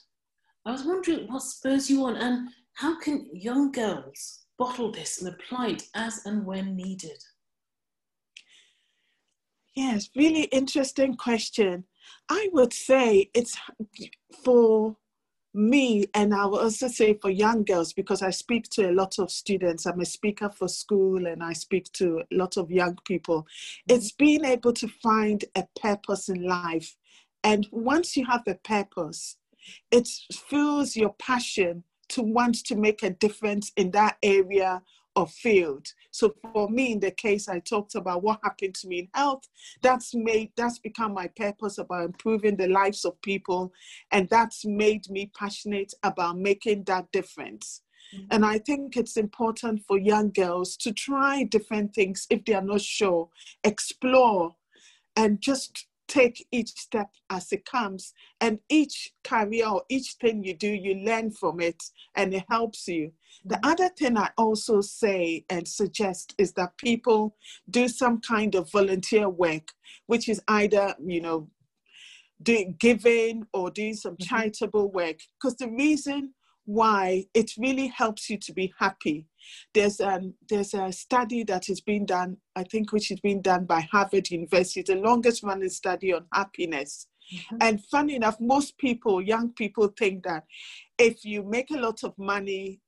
I 0.64 0.72
was 0.72 0.84
wondering 0.84 1.26
what 1.26 1.42
spurs 1.42 1.90
you 1.90 2.04
on 2.04 2.16
and 2.16 2.48
how 2.74 2.98
can 2.98 3.28
young 3.32 3.72
girls 3.72 4.42
bottle 4.58 4.92
this 4.92 5.20
and 5.20 5.34
apply 5.34 5.68
it 5.70 5.82
as 5.94 6.24
and 6.24 6.46
when 6.46 6.76
needed? 6.76 7.18
Yes, 9.74 10.10
really 10.14 10.44
interesting 10.44 11.16
question. 11.16 11.84
I 12.28 12.48
would 12.52 12.72
say 12.72 13.30
it's 13.34 13.56
for 14.44 14.96
me, 15.54 16.06
and 16.14 16.34
I 16.34 16.46
will 16.46 16.60
also 16.60 16.88
say 16.88 17.14
for 17.14 17.30
young 17.30 17.64
girls, 17.64 17.92
because 17.92 18.22
I 18.22 18.30
speak 18.30 18.68
to 18.70 18.90
a 18.90 18.92
lot 18.92 19.18
of 19.18 19.30
students, 19.30 19.86
I'm 19.86 20.00
a 20.00 20.04
speaker 20.04 20.48
for 20.48 20.68
school 20.68 21.26
and 21.26 21.42
I 21.42 21.52
speak 21.52 21.92
to 21.92 22.20
a 22.20 22.34
lot 22.34 22.56
of 22.56 22.70
young 22.70 22.96
people, 23.04 23.42
mm-hmm. 23.42 23.94
it's 23.94 24.12
being 24.12 24.44
able 24.44 24.72
to 24.74 24.88
find 24.88 25.44
a 25.54 25.64
purpose 25.80 26.28
in 26.28 26.42
life. 26.42 26.96
And 27.44 27.68
once 27.70 28.16
you 28.16 28.24
have 28.26 28.42
a 28.46 28.54
purpose, 28.54 29.36
it 29.90 30.08
fuels 30.32 30.96
your 30.96 31.14
passion 31.14 31.84
to 32.10 32.22
want 32.22 32.64
to 32.66 32.76
make 32.76 33.02
a 33.02 33.10
difference 33.10 33.72
in 33.76 33.90
that 33.92 34.16
area 34.22 34.82
of 35.16 35.30
field. 35.30 35.86
So 36.10 36.34
for 36.52 36.68
me, 36.68 36.92
in 36.92 37.00
the 37.00 37.10
case 37.10 37.48
I 37.48 37.60
talked 37.60 37.94
about 37.94 38.22
what 38.22 38.40
happened 38.42 38.74
to 38.76 38.88
me 38.88 39.00
in 39.00 39.08
health, 39.14 39.48
that's 39.82 40.14
made 40.14 40.52
that's 40.56 40.78
become 40.78 41.12
my 41.14 41.28
purpose 41.28 41.78
about 41.78 42.04
improving 42.04 42.56
the 42.56 42.68
lives 42.68 43.04
of 43.04 43.20
people, 43.22 43.72
and 44.10 44.28
that's 44.28 44.64
made 44.64 45.08
me 45.10 45.30
passionate 45.36 45.92
about 46.02 46.38
making 46.38 46.84
that 46.84 47.10
difference. 47.12 47.82
Mm-hmm. 48.14 48.26
And 48.30 48.44
I 48.44 48.58
think 48.58 48.96
it's 48.96 49.16
important 49.16 49.82
for 49.86 49.98
young 49.98 50.30
girls 50.30 50.76
to 50.78 50.92
try 50.92 51.44
different 51.44 51.94
things 51.94 52.26
if 52.30 52.44
they 52.44 52.54
are 52.54 52.62
not 52.62 52.80
sure, 52.80 53.28
explore, 53.64 54.54
and 55.16 55.40
just 55.40 55.86
take 56.08 56.46
each 56.50 56.70
step 56.70 57.10
as 57.30 57.52
it 57.52 57.64
comes. 57.64 58.12
And 58.40 58.58
each 58.68 59.12
career 59.24 59.66
or 59.66 59.82
each 59.88 60.16
thing 60.20 60.44
you 60.44 60.54
do, 60.54 60.68
you 60.68 60.94
learn 60.94 61.30
from 61.30 61.60
it 61.60 61.82
and 62.14 62.34
it 62.34 62.44
helps 62.48 62.88
you. 62.88 63.12
The 63.44 63.56
mm-hmm. 63.56 63.70
other 63.70 63.88
thing 63.88 64.16
I 64.16 64.30
also 64.36 64.80
say 64.80 65.44
and 65.48 65.66
suggest 65.66 66.34
is 66.38 66.52
that 66.54 66.76
people 66.76 67.36
do 67.70 67.88
some 67.88 68.20
kind 68.20 68.54
of 68.54 68.70
volunteer 68.70 69.28
work, 69.28 69.72
which 70.06 70.28
is 70.28 70.42
either, 70.48 70.94
you 71.04 71.20
know, 71.20 71.48
doing 72.42 72.76
giving 72.78 73.46
or 73.52 73.70
doing 73.70 73.94
some 73.94 74.14
mm-hmm. 74.14 74.36
charitable 74.36 74.90
work. 74.90 75.18
Because 75.40 75.56
the 75.56 75.68
reason 75.68 76.34
why 76.64 77.24
it 77.34 77.52
really 77.58 77.88
helps 77.88 78.30
you 78.30 78.38
to 78.38 78.52
be 78.52 78.72
happy. 78.78 79.26
There's 79.74 80.00
um 80.00 80.34
there's 80.48 80.74
a 80.74 80.92
study 80.92 81.44
that 81.44 81.68
is 81.68 81.80
being 81.80 82.06
done, 82.06 82.36
I 82.54 82.64
think, 82.64 82.92
which 82.92 83.10
is 83.10 83.20
being 83.20 83.42
done 83.42 83.64
by 83.64 83.80
Harvard 83.80 84.30
University, 84.30 84.82
the 84.82 85.00
longest 85.00 85.42
running 85.42 85.68
study 85.68 86.12
on 86.12 86.26
happiness. 86.32 87.08
Mm-hmm. 87.34 87.56
And 87.60 87.84
funny 87.86 88.16
enough, 88.16 88.38
most 88.40 88.78
people, 88.78 89.20
young 89.20 89.52
people, 89.52 89.88
think 89.98 90.24
that 90.24 90.44
if 90.98 91.24
you 91.24 91.42
make 91.42 91.70
a 91.70 91.78
lot 91.78 92.04
of 92.04 92.12
money, 92.18 92.80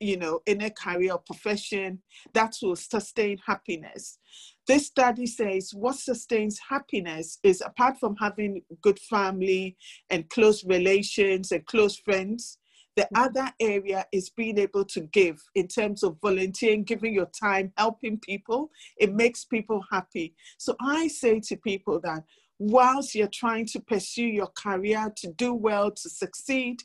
you 0.00 0.16
know, 0.16 0.40
in 0.46 0.62
a 0.62 0.70
career 0.70 1.12
or 1.12 1.18
profession, 1.18 2.02
that 2.32 2.56
will 2.62 2.76
sustain 2.76 3.38
happiness. 3.46 4.18
This 4.66 4.86
study 4.86 5.26
says 5.26 5.72
what 5.74 5.96
sustains 5.96 6.58
happiness 6.68 7.38
is 7.42 7.62
apart 7.64 7.98
from 7.98 8.16
having 8.16 8.62
good 8.80 8.98
family 8.98 9.76
and 10.10 10.28
close 10.30 10.64
relations 10.64 11.52
and 11.52 11.64
close 11.66 11.96
friends, 11.96 12.58
the 12.96 13.08
mm. 13.14 13.24
other 13.24 13.50
area 13.60 14.06
is 14.12 14.30
being 14.30 14.58
able 14.58 14.84
to 14.86 15.00
give 15.00 15.42
in 15.54 15.68
terms 15.68 16.02
of 16.02 16.18
volunteering, 16.20 16.84
giving 16.84 17.14
your 17.14 17.30
time, 17.38 17.72
helping 17.76 18.18
people. 18.18 18.70
It 18.98 19.14
makes 19.14 19.44
people 19.44 19.82
happy. 19.90 20.34
So 20.58 20.76
I 20.80 21.08
say 21.08 21.40
to 21.40 21.56
people 21.56 22.00
that 22.04 22.24
whilst 22.58 23.14
you're 23.14 23.28
trying 23.28 23.66
to 23.66 23.80
pursue 23.80 24.26
your 24.26 24.50
career, 24.56 25.12
to 25.16 25.32
do 25.32 25.52
well, 25.52 25.90
to 25.90 26.08
succeed, 26.08 26.78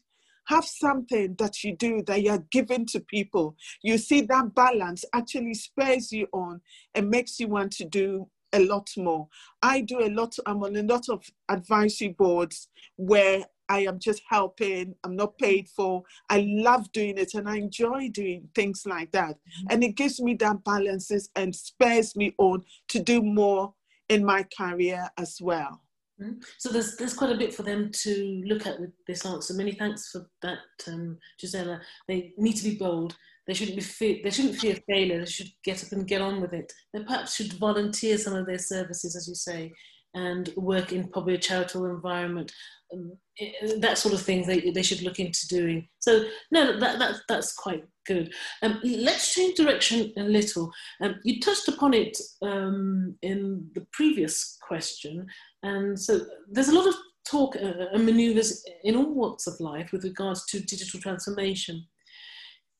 have 0.47 0.65
something 0.65 1.35
that 1.37 1.63
you 1.63 1.75
do 1.75 2.01
that 2.07 2.21
you're 2.21 2.45
giving 2.51 2.85
to 2.87 3.01
people. 3.01 3.55
You 3.83 3.97
see 3.97 4.21
that 4.21 4.55
balance 4.55 5.03
actually 5.13 5.53
spurs 5.53 6.11
you 6.11 6.27
on 6.33 6.61
and 6.95 7.09
makes 7.09 7.39
you 7.39 7.49
want 7.49 7.73
to 7.73 7.85
do 7.85 8.29
a 8.53 8.59
lot 8.59 8.89
more. 8.97 9.27
I 9.61 9.81
do 9.81 9.99
a 9.99 10.09
lot, 10.09 10.35
I'm 10.45 10.63
on 10.63 10.75
a 10.77 10.83
lot 10.83 11.09
of 11.09 11.25
advisory 11.49 12.15
boards 12.17 12.69
where 12.95 13.45
I 13.69 13.79
am 13.81 13.99
just 13.99 14.21
helping. 14.29 14.95
I'm 15.03 15.15
not 15.15 15.37
paid 15.37 15.67
for. 15.69 16.03
I 16.29 16.45
love 16.47 16.91
doing 16.91 17.17
it 17.17 17.33
and 17.33 17.49
I 17.49 17.57
enjoy 17.57 18.09
doing 18.09 18.49
things 18.55 18.83
like 18.85 19.11
that. 19.11 19.35
Mm-hmm. 19.35 19.67
And 19.69 19.83
it 19.83 19.95
gives 19.95 20.21
me 20.21 20.35
that 20.35 20.63
balances 20.63 21.29
and 21.35 21.55
spurs 21.55 22.15
me 22.15 22.33
on 22.37 22.63
to 22.89 22.99
do 22.99 23.21
more 23.21 23.73
in 24.09 24.25
my 24.25 24.45
career 24.57 25.09
as 25.17 25.39
well. 25.41 25.81
Mm-hmm. 26.21 26.39
So 26.57 26.69
there's 26.69 26.95
there's 26.97 27.13
quite 27.13 27.31
a 27.31 27.37
bit 27.37 27.53
for 27.53 27.63
them 27.63 27.91
to 27.91 28.41
look 28.45 28.65
at 28.65 28.79
with 28.79 28.91
this 29.05 29.25
answer. 29.25 29.53
Many 29.53 29.73
thanks 29.73 30.09
for 30.09 30.27
that, 30.41 30.59
um, 30.87 31.17
Gisela. 31.39 31.79
They 32.07 32.33
need 32.37 32.53
to 32.53 32.63
be 32.63 32.75
bold. 32.75 33.15
They 33.45 33.53
shouldn't 33.53 33.77
be 33.77 33.83
fe- 33.83 34.21
they 34.23 34.31
shouldn't 34.31 34.57
fear 34.57 34.77
failure. 34.89 35.19
They 35.19 35.25
should 35.25 35.51
get 35.63 35.83
up 35.83 35.91
and 35.91 36.07
get 36.07 36.21
on 36.21 36.41
with 36.41 36.53
it. 36.53 36.73
They 36.93 37.03
perhaps 37.03 37.35
should 37.35 37.53
volunteer 37.53 38.17
some 38.17 38.33
of 38.33 38.47
their 38.47 38.57
services, 38.57 39.15
as 39.15 39.27
you 39.27 39.35
say, 39.35 39.71
and 40.17 40.49
work 40.57 40.91
in 40.91 41.07
probably 41.09 41.35
a 41.35 41.37
charitable 41.37 41.85
environment. 41.85 42.51
Um, 42.91 43.11
that 43.79 43.97
sort 43.97 44.13
of 44.13 44.21
thing 44.21 44.45
they, 44.45 44.71
they 44.71 44.81
should 44.81 45.03
look 45.03 45.19
into 45.19 45.47
doing. 45.47 45.87
So 45.99 46.23
no, 46.51 46.79
that, 46.79 46.97
that 46.99 47.15
that's 47.29 47.53
quite 47.53 47.83
good. 48.07 48.33
Um, 48.63 48.79
let's 48.83 49.33
change 49.33 49.57
direction 49.57 50.11
a 50.17 50.23
little. 50.23 50.71
Um, 51.01 51.15
you 51.23 51.39
touched 51.39 51.67
upon 51.67 51.93
it 51.93 52.17
um, 52.41 53.15
in 53.21 53.69
the 53.75 53.85
previous 53.91 54.57
question, 54.67 55.27
and 55.63 55.99
so 55.99 56.21
there's 56.49 56.69
a 56.69 56.75
lot 56.75 56.87
of 56.87 56.95
talk 57.29 57.55
uh, 57.57 57.85
and 57.93 58.05
manoeuvres 58.05 58.63
in 58.83 58.95
all 58.95 59.13
walks 59.13 59.47
of 59.47 59.59
life 59.59 59.91
with 59.91 60.03
regards 60.03 60.45
to 60.47 60.59
digital 60.61 60.99
transformation. 60.99 61.85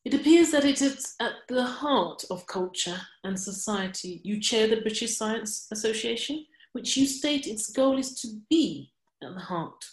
It 0.04 0.14
appears 0.14 0.50
that 0.52 0.64
it 0.64 0.80
is 0.80 1.14
at 1.20 1.32
the 1.48 1.64
heart 1.64 2.24
of 2.30 2.46
culture 2.46 2.98
and 3.24 3.38
society. 3.38 4.22
You 4.24 4.40
chair 4.40 4.66
the 4.66 4.80
British 4.80 5.16
Science 5.16 5.66
Association 5.70 6.46
which 6.72 6.96
you 6.96 7.06
state 7.06 7.46
its 7.46 7.70
goal 7.70 7.98
is 7.98 8.20
to 8.20 8.28
be 8.50 8.92
at 9.22 9.34
the 9.34 9.40
heart 9.40 9.84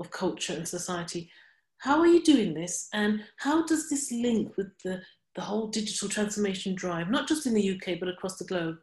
of 0.00 0.10
culture 0.10 0.52
and 0.52 0.66
society. 0.66 1.30
How 1.78 2.00
are 2.00 2.06
you 2.06 2.22
doing 2.22 2.54
this, 2.54 2.88
and 2.92 3.24
how 3.38 3.64
does 3.64 3.88
this 3.88 4.10
link 4.10 4.56
with 4.56 4.70
the, 4.84 5.00
the 5.34 5.42
whole 5.42 5.68
digital 5.68 6.08
transformation 6.08 6.74
drive, 6.74 7.08
not 7.08 7.28
just 7.28 7.46
in 7.46 7.54
the 7.54 7.70
UK, 7.70 8.00
but 8.00 8.08
across 8.08 8.36
the 8.36 8.44
globe? 8.44 8.78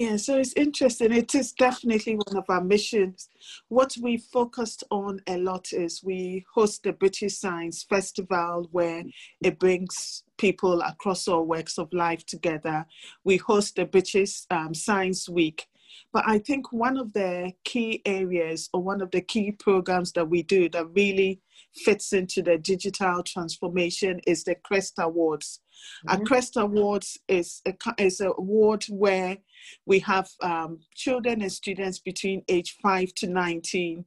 Yeah, 0.00 0.16
so 0.16 0.38
it's 0.38 0.54
interesting. 0.54 1.12
It 1.12 1.34
is 1.34 1.52
definitely 1.52 2.14
one 2.14 2.38
of 2.38 2.44
our 2.48 2.62
missions. 2.62 3.28
What 3.68 3.94
we 4.00 4.16
focused 4.16 4.82
on 4.90 5.20
a 5.26 5.36
lot 5.36 5.74
is 5.74 6.02
we 6.02 6.46
host 6.54 6.84
the 6.84 6.94
British 6.94 7.36
Science 7.36 7.82
Festival 7.82 8.66
where 8.72 9.04
it 9.42 9.58
brings 9.58 10.22
people 10.38 10.80
across 10.80 11.28
all 11.28 11.44
walks 11.44 11.76
of 11.76 11.92
life 11.92 12.24
together. 12.24 12.86
We 13.24 13.36
host 13.36 13.76
the 13.76 13.84
British 13.84 14.46
um, 14.50 14.72
Science 14.72 15.28
Week 15.28 15.66
but 16.12 16.24
I 16.26 16.38
think 16.38 16.72
one 16.72 16.96
of 16.96 17.12
the 17.12 17.52
key 17.64 18.02
areas 18.04 18.68
or 18.72 18.82
one 18.82 19.00
of 19.00 19.10
the 19.10 19.20
key 19.20 19.52
programs 19.52 20.12
that 20.12 20.28
we 20.28 20.42
do 20.42 20.68
that 20.70 20.86
really 20.94 21.40
fits 21.74 22.12
into 22.12 22.42
the 22.42 22.58
digital 22.58 23.22
transformation 23.22 24.20
is 24.26 24.44
the 24.44 24.56
Crest 24.56 24.94
Awards. 24.98 25.60
Mm-hmm. 26.06 26.22
A 26.22 26.24
Crest 26.26 26.56
Awards 26.56 27.18
is 27.28 27.62
a, 27.66 27.74
is 27.98 28.20
an 28.20 28.32
award 28.38 28.84
where 28.88 29.38
we 29.86 30.00
have 30.00 30.28
um, 30.42 30.80
children 30.94 31.42
and 31.42 31.52
students 31.52 31.98
between 31.98 32.42
age 32.48 32.76
5 32.82 33.14
to 33.16 33.28
19 33.28 34.04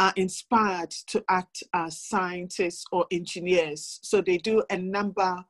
are 0.00 0.12
inspired 0.16 0.90
to 0.90 1.22
act 1.28 1.62
as 1.72 2.00
scientists 2.00 2.84
or 2.90 3.06
engineers. 3.12 4.00
So 4.02 4.20
they 4.20 4.38
do 4.38 4.62
a 4.70 4.76
number 4.76 5.44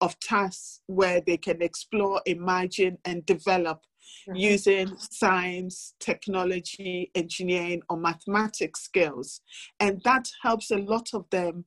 of 0.00 0.18
tasks 0.20 0.80
where 0.86 1.20
they 1.20 1.36
can 1.36 1.62
explore, 1.62 2.20
imagine, 2.26 2.98
and 3.04 3.24
develop 3.26 3.82
mm-hmm. 4.28 4.36
using 4.36 4.96
science, 4.98 5.94
technology, 6.00 7.10
engineering, 7.14 7.82
or 7.88 7.96
mathematics 7.96 8.80
skills. 8.82 9.40
And 9.78 10.00
that 10.04 10.28
helps 10.42 10.70
a 10.70 10.78
lot 10.78 11.08
of 11.12 11.28
them 11.30 11.64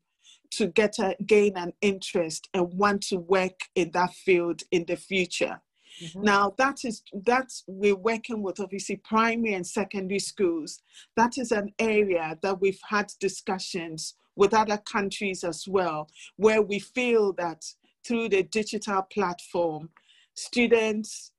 to 0.52 0.67
get 0.67 1.00
a, 1.00 1.15
gain 1.26 1.54
an 1.56 1.74
interest 1.82 2.48
and 2.54 2.74
want 2.74 3.02
to 3.02 3.17
work 3.17 3.60
in 3.76 3.91
that 3.91 4.13
field 4.13 4.62
in 4.72 4.86
the 4.86 4.96
future. 4.96 5.62
Mm-hmm. 6.02 6.22
Now 6.24 6.54
that 6.58 6.80
is 6.84 7.04
that's 7.26 7.63
we're 7.67 7.96
working 7.96 8.41
with 8.41 8.60
obviously 8.60 8.96
primary 8.98 9.54
and 9.54 9.65
secondary 9.65 10.19
schools. 10.19 10.82
That 11.15 11.38
is 11.38 11.52
an 11.52 11.72
area 11.78 12.38
that 12.41 12.60
we've 12.60 12.80
had 12.88 13.12
discussions 13.19 14.15
with 14.36 14.54
other 14.54 14.78
countries 14.78 15.43
as 15.43 15.65
well, 15.67 16.10
where 16.38 16.62
we 16.62 16.80
feel 16.80 17.34
that 17.34 17.63
through 18.06 18.30
the 18.30 18.44
digital 18.44 19.02
platform, 19.04 19.89
students 20.36 21.34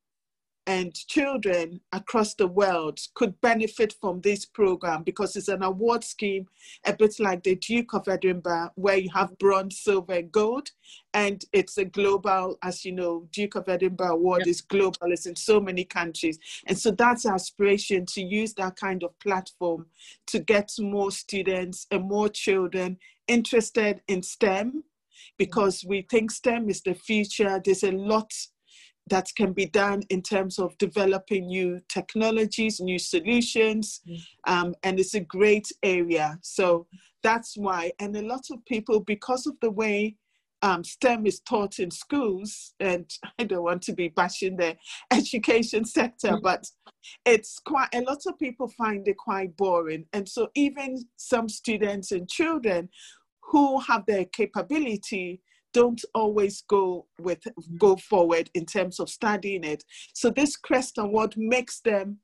and 0.67 0.95
children 0.95 1.81
across 1.93 2.35
the 2.35 2.47
world 2.47 2.99
could 3.15 3.39
benefit 3.41 3.95
from 4.01 4.21
this 4.23 4.47
program 4.47 5.03
because 5.03 5.37
it's 5.37 5.49
an 5.49 5.63
award 5.63 6.03
scheme, 6.03 6.47
a 6.87 6.93
bit 6.93 7.15
like 7.21 7.43
the 7.43 7.57
Duke 7.57 7.93
of 7.93 8.09
Edinburgh, 8.09 8.71
where 8.77 8.97
you 8.97 9.11
have 9.15 9.39
bronze, 9.39 9.79
silver, 9.81 10.15
and 10.15 10.33
gold. 10.33 10.71
And 11.13 11.45
it's 11.53 11.77
a 11.77 11.85
global, 11.85 12.59
as 12.63 12.85
you 12.85 12.93
know, 12.93 13.29
Duke 13.31 13.57
of 13.57 13.69
Edinburgh 13.69 14.15
Award 14.15 14.47
is 14.47 14.63
global, 14.63 15.13
it's 15.13 15.27
in 15.27 15.37
so 15.37 15.61
many 15.61 15.85
countries. 15.85 16.39
And 16.67 16.79
so 16.79 16.91
that's 16.91 17.27
our 17.27 17.35
aspiration 17.35 18.07
to 18.07 18.23
use 18.23 18.55
that 18.55 18.77
kind 18.77 19.05
of 19.05 19.19
platform 19.19 19.87
to 20.29 20.39
get 20.39 20.71
more 20.79 21.11
students 21.11 21.87
and 21.91 22.05
more 22.05 22.29
children 22.29 22.99
interested 23.29 24.01
in 24.09 24.23
STEM 24.23 24.85
because 25.39 25.85
we 25.87 26.07
think 26.11 26.31
STEM 26.31 26.69
is 26.69 26.83
the 26.83 26.95
future. 26.95 27.61
There's 27.65 27.83
a 27.83 27.93
lot 27.93 28.31
that 29.09 29.29
can 29.37 29.53
be 29.53 29.67
done 29.67 30.03
in 30.11 30.23
terms 30.23 30.59
of 30.59 30.77
developing 30.79 31.47
new 31.47 31.81
technologies, 31.89 32.81
new 32.81 32.99
solutions, 32.99 34.01
mm. 34.09 34.19
um, 34.47 34.75
and 34.83 34.99
it's 34.99 35.15
a 35.15 35.21
great 35.21 35.71
area. 35.83 36.39
So 36.43 36.87
that's 37.23 37.57
why, 37.57 37.93
and 38.01 38.17
a 38.17 38.23
lot 38.23 38.45
of 38.51 38.65
people, 38.65 39.01
because 39.01 39.47
of 39.47 39.55
the 39.61 39.71
way 39.71 40.17
um, 40.63 40.83
STEM 40.83 41.27
is 41.27 41.41
taught 41.41 41.79
in 41.79 41.91
schools, 41.91 42.75
and 42.81 43.11
I 43.39 43.45
don't 43.45 43.65
want 43.65 43.83
to 43.83 43.93
be 43.93 44.09
bashing 44.09 44.57
the 44.57 44.77
education 45.13 45.85
sector, 45.85 46.31
mm. 46.31 46.43
but 46.43 46.65
it's 47.27 47.59
quite 47.59 47.89
a 47.95 48.01
lot 48.01 48.23
of 48.27 48.39
people 48.39 48.69
find 48.69 49.07
it 49.07 49.19
quite 49.19 49.55
boring. 49.59 50.07
And 50.15 50.27
so, 50.27 50.49
even 50.55 51.05
some 51.17 51.51
students 51.51 52.13
and 52.13 52.29
children 52.29 52.89
who 53.51 53.81
have 53.81 54.05
the 54.07 54.27
capability 54.33 55.41
don't 55.73 56.05
always 56.15 56.63
go 56.69 57.07
with 57.19 57.41
go 57.79 57.97
forward 57.97 58.49
in 58.55 58.65
terms 58.65 59.01
of 59.01 59.11
studying 59.11 59.65
it. 59.65 59.83
So 60.15 60.31
this 60.31 60.57
Crest 60.57 60.99
Award 60.99 61.35
makes 61.37 61.81
them 61.81 62.19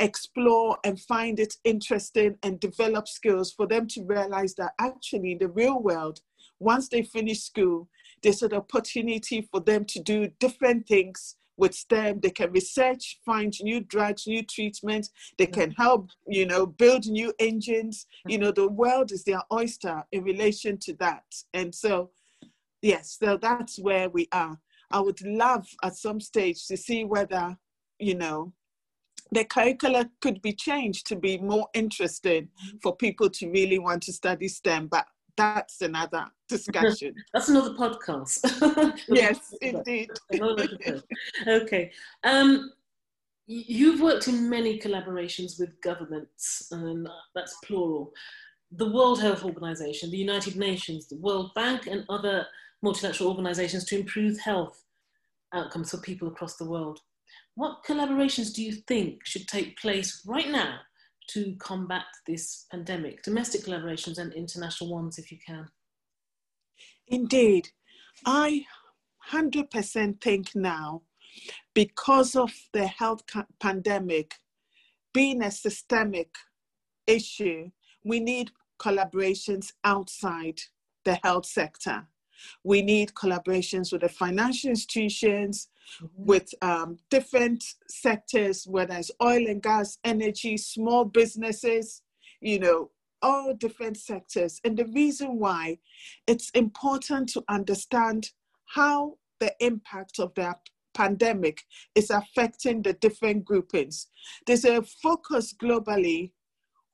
explore 0.00 0.78
and 0.84 1.00
find 1.00 1.38
it 1.38 1.54
interesting 1.64 2.36
and 2.42 2.60
develop 2.60 3.08
skills 3.08 3.52
for 3.52 3.66
them 3.66 3.86
to 3.88 4.04
realize 4.04 4.54
that 4.56 4.72
actually 4.80 5.32
in 5.32 5.38
the 5.38 5.48
real 5.48 5.80
world, 5.80 6.20
once 6.60 6.88
they 6.88 7.02
finish 7.02 7.42
school, 7.42 7.88
there's 8.22 8.42
an 8.42 8.54
opportunity 8.54 9.48
for 9.50 9.60
them 9.60 9.84
to 9.86 10.00
do 10.00 10.28
different 10.40 10.86
things 10.86 11.36
with 11.56 11.74
STEM. 11.74 12.20
They 12.20 12.30
can 12.30 12.50
research, 12.52 13.20
find 13.24 13.52
new 13.62 13.80
drugs, 13.80 14.26
new 14.26 14.42
treatments. 14.42 15.10
They 15.38 15.46
mm. 15.46 15.52
can 15.52 15.70
help, 15.72 16.10
you 16.26 16.46
know, 16.46 16.66
build 16.66 17.06
new 17.06 17.32
engines. 17.38 18.06
Mm. 18.26 18.32
You 18.32 18.38
know, 18.38 18.52
the 18.52 18.68
world 18.68 19.12
is 19.12 19.24
their 19.24 19.42
oyster 19.52 20.04
in 20.12 20.24
relation 20.24 20.78
to 20.78 20.94
that. 20.94 21.24
And 21.52 21.74
so 21.74 22.10
yes, 22.82 23.16
so 23.18 23.36
that's 23.36 23.78
where 23.78 24.08
we 24.08 24.28
are. 24.32 24.58
I 24.90 25.00
would 25.00 25.24
love 25.24 25.66
at 25.82 25.96
some 25.96 26.20
stage 26.20 26.66
to 26.66 26.76
see 26.76 27.04
whether, 27.04 27.56
you 27.98 28.14
know, 28.14 28.52
the 29.32 29.44
curricula 29.44 30.10
could 30.20 30.40
be 30.42 30.52
changed 30.52 31.06
to 31.06 31.16
be 31.16 31.38
more 31.38 31.68
interesting 31.74 32.44
mm. 32.44 32.82
for 32.82 32.94
people 32.94 33.30
to 33.30 33.50
really 33.50 33.78
want 33.78 34.02
to 34.04 34.12
study 34.12 34.48
STEM, 34.48 34.88
but 34.88 35.06
that's 35.36 35.82
another 35.82 36.26
discussion. 36.48 37.14
that's 37.32 37.48
another 37.48 37.74
podcast. 37.74 38.98
yes, 39.08 39.54
indeed. 39.60 40.10
okay. 41.46 41.90
Um, 42.22 42.72
you've 43.46 44.00
worked 44.00 44.28
in 44.28 44.48
many 44.48 44.78
collaborations 44.78 45.58
with 45.58 45.80
governments, 45.80 46.68
and 46.70 47.08
that's 47.34 47.56
plural. 47.64 48.12
The 48.72 48.90
World 48.90 49.20
Health 49.20 49.44
Organization, 49.44 50.10
the 50.10 50.18
United 50.18 50.56
Nations, 50.56 51.06
the 51.06 51.18
World 51.18 51.52
Bank, 51.54 51.86
and 51.86 52.04
other 52.08 52.46
multilateral 52.82 53.30
organizations 53.30 53.84
to 53.86 53.98
improve 53.98 54.38
health 54.38 54.84
outcomes 55.52 55.90
for 55.90 55.98
people 55.98 56.28
across 56.28 56.56
the 56.56 56.68
world. 56.68 57.00
What 57.54 57.84
collaborations 57.86 58.52
do 58.52 58.62
you 58.62 58.72
think 58.72 59.24
should 59.24 59.46
take 59.46 59.78
place 59.78 60.22
right 60.26 60.50
now 60.50 60.80
to 61.28 61.54
combat 61.58 62.06
this 62.26 62.66
pandemic? 62.70 63.22
Domestic 63.22 63.62
collaborations 63.62 64.18
and 64.18 64.32
international 64.32 64.90
ones, 64.90 65.18
if 65.18 65.30
you 65.32 65.38
can. 65.44 65.68
Indeed. 67.08 67.68
I 68.24 68.64
100% 69.30 70.20
think 70.20 70.54
now, 70.54 71.02
because 71.74 72.36
of 72.36 72.52
the 72.72 72.86
health 72.86 73.22
pandemic 73.60 74.34
being 75.12 75.42
a 75.42 75.50
systemic 75.50 76.28
issue, 77.06 77.70
we 78.04 78.20
need 78.20 78.50
collaborations 78.80 79.72
outside 79.84 80.60
the 81.04 81.18
health 81.22 81.46
sector. 81.46 82.06
We 82.64 82.82
need 82.82 83.14
collaborations 83.14 83.92
with 83.92 84.02
the 84.02 84.08
financial 84.08 84.70
institutions, 84.70 85.68
mm-hmm. 86.02 86.06
with 86.16 86.52
um, 86.62 86.98
different 87.10 87.64
sectors, 87.88 88.64
whether 88.66 88.94
it's 88.94 89.10
oil 89.22 89.46
and 89.46 89.62
gas, 89.62 89.98
energy, 90.04 90.56
small 90.56 91.04
businesses, 91.04 92.02
you 92.40 92.58
know, 92.58 92.90
all 93.22 93.54
different 93.54 93.96
sectors. 93.96 94.60
And 94.64 94.76
the 94.76 94.86
reason 94.86 95.38
why 95.38 95.78
it's 96.26 96.50
important 96.50 97.30
to 97.30 97.42
understand 97.48 98.30
how 98.66 99.14
the 99.40 99.54
impact 99.60 100.18
of 100.18 100.32
the 100.34 100.54
pandemic 100.94 101.60
is 101.94 102.10
affecting 102.10 102.82
the 102.82 102.92
different 102.94 103.44
groupings. 103.44 104.08
There's 104.46 104.64
a 104.64 104.82
focus 105.02 105.52
globally 105.52 106.32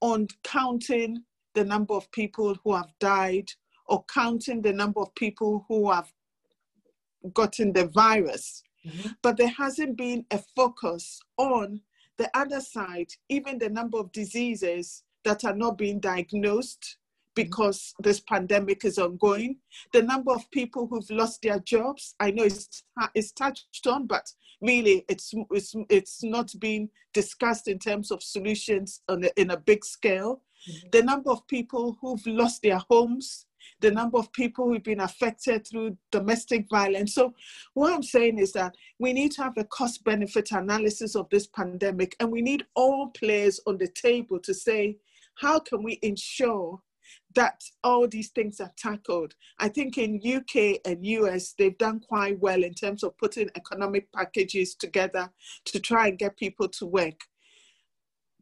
on 0.01 0.29
counting 0.43 1.25
the 1.55 1.65
number 1.65 1.95
of 1.95 2.11
people 2.13 2.57
who 2.65 2.75
have 2.75 2.91
died 3.01 3.51
or 3.87 4.05
counting 4.05 4.63
the 4.63 4.73
number 4.73 5.01
of 5.01 5.15
people 5.15 5.65
who 5.69 5.91
have 5.91 6.11
gotten 7.35 7.73
the 7.73 7.89
virus. 7.89 8.63
Mm-hmm. 8.87 9.09
But 9.23 9.37
there 9.37 9.53
hasn't 9.57 9.97
been 9.97 10.25
a 10.31 10.39
focus 10.57 11.21
on 11.37 11.81
the 12.19 12.31
other 12.37 12.61
side, 12.61 13.09
even 13.29 13.59
the 13.59 13.71
number 13.71 13.99
of 13.99 14.13
diseases 14.13 15.05
that 15.25 15.45
are 15.45 15.55
not 15.55 15.79
being 15.79 16.01
diagnosed 16.01 16.81
mm-hmm. 16.81 17.43
because 17.43 17.95
this 18.01 18.21
pandemic 18.21 18.85
is 18.85 18.99
ongoing. 18.99 19.57
The 19.93 20.03
number 20.03 20.33
of 20.33 20.51
people 20.51 20.87
who've 20.87 21.11
lost 21.11 21.43
their 21.43 21.59
jobs, 21.61 22.15
I 22.21 22.31
know 22.31 22.45
it's, 22.45 22.83
it's 23.15 23.33
touched 23.33 23.87
on, 23.87 24.07
but 24.07 24.31
really 24.61 25.05
it's, 25.09 25.33
it's, 25.51 25.75
it's 25.89 26.23
not 26.23 26.53
being 26.59 26.91
discussed 27.13 27.69
in 27.69 27.79
terms 27.79 28.11
of 28.11 28.23
solutions 28.23 29.03
on 29.09 29.25
a, 29.25 29.31
in 29.41 29.51
a 29.51 29.57
big 29.57 29.85
scale. 29.85 30.43
Mm-hmm. 30.69 30.89
The 30.93 31.03
number 31.03 31.31
of 31.31 31.47
people 31.47 31.97
who've 32.01 32.27
lost 32.27 32.63
their 32.63 32.81
homes, 32.91 33.47
the 33.81 33.91
number 33.91 34.19
of 34.19 34.33
people 34.33 34.69
who've 34.69 34.83
been 34.83 35.01
affected 35.01 35.67
through 35.67 35.97
domestic 36.11 36.69
violence. 36.71 37.15
So, 37.15 37.35
what 37.75 37.93
I'm 37.93 38.03
saying 38.03 38.39
is 38.39 38.53
that 38.53 38.75
we 38.99 39.13
need 39.13 39.33
to 39.33 39.43
have 39.43 39.57
a 39.57 39.65
cost 39.65 40.05
benefit 40.05 40.53
analysis 40.53 41.15
of 41.15 41.29
this 41.31 41.47
pandemic, 41.47 42.17
and 42.21 42.31
we 42.31 42.43
need 42.43 42.67
all 42.75 43.09
players 43.09 43.61
on 43.67 43.79
the 43.79 43.89
table 43.89 44.39
to 44.41 44.55
say, 44.55 44.97
how 45.37 45.59
can 45.59 45.83
we 45.83 45.99
ensure 46.03 46.81
that 47.35 47.63
all 47.85 48.09
these 48.09 48.31
things 48.31 48.61
are 48.61 48.73
tackled. 48.77 49.35
I 49.59 49.69
think 49.69 49.99
in 49.99 50.21
UK 50.25 50.81
and 50.85 51.05
US 51.05 51.55
they've 51.59 51.77
done 51.79 52.01
quite 52.01 52.39
well 52.41 52.63
in 52.63 52.75
terms 52.75 53.03
of 53.03 53.17
putting 53.19 53.51
economic 53.57 54.11
packages 54.13 54.75
together 54.75 55.31
to 55.67 55.81
try 55.81 56.09
and 56.09 56.19
get 56.19 56.37
people 56.37 56.69
to 56.69 56.87
work. 56.87 57.21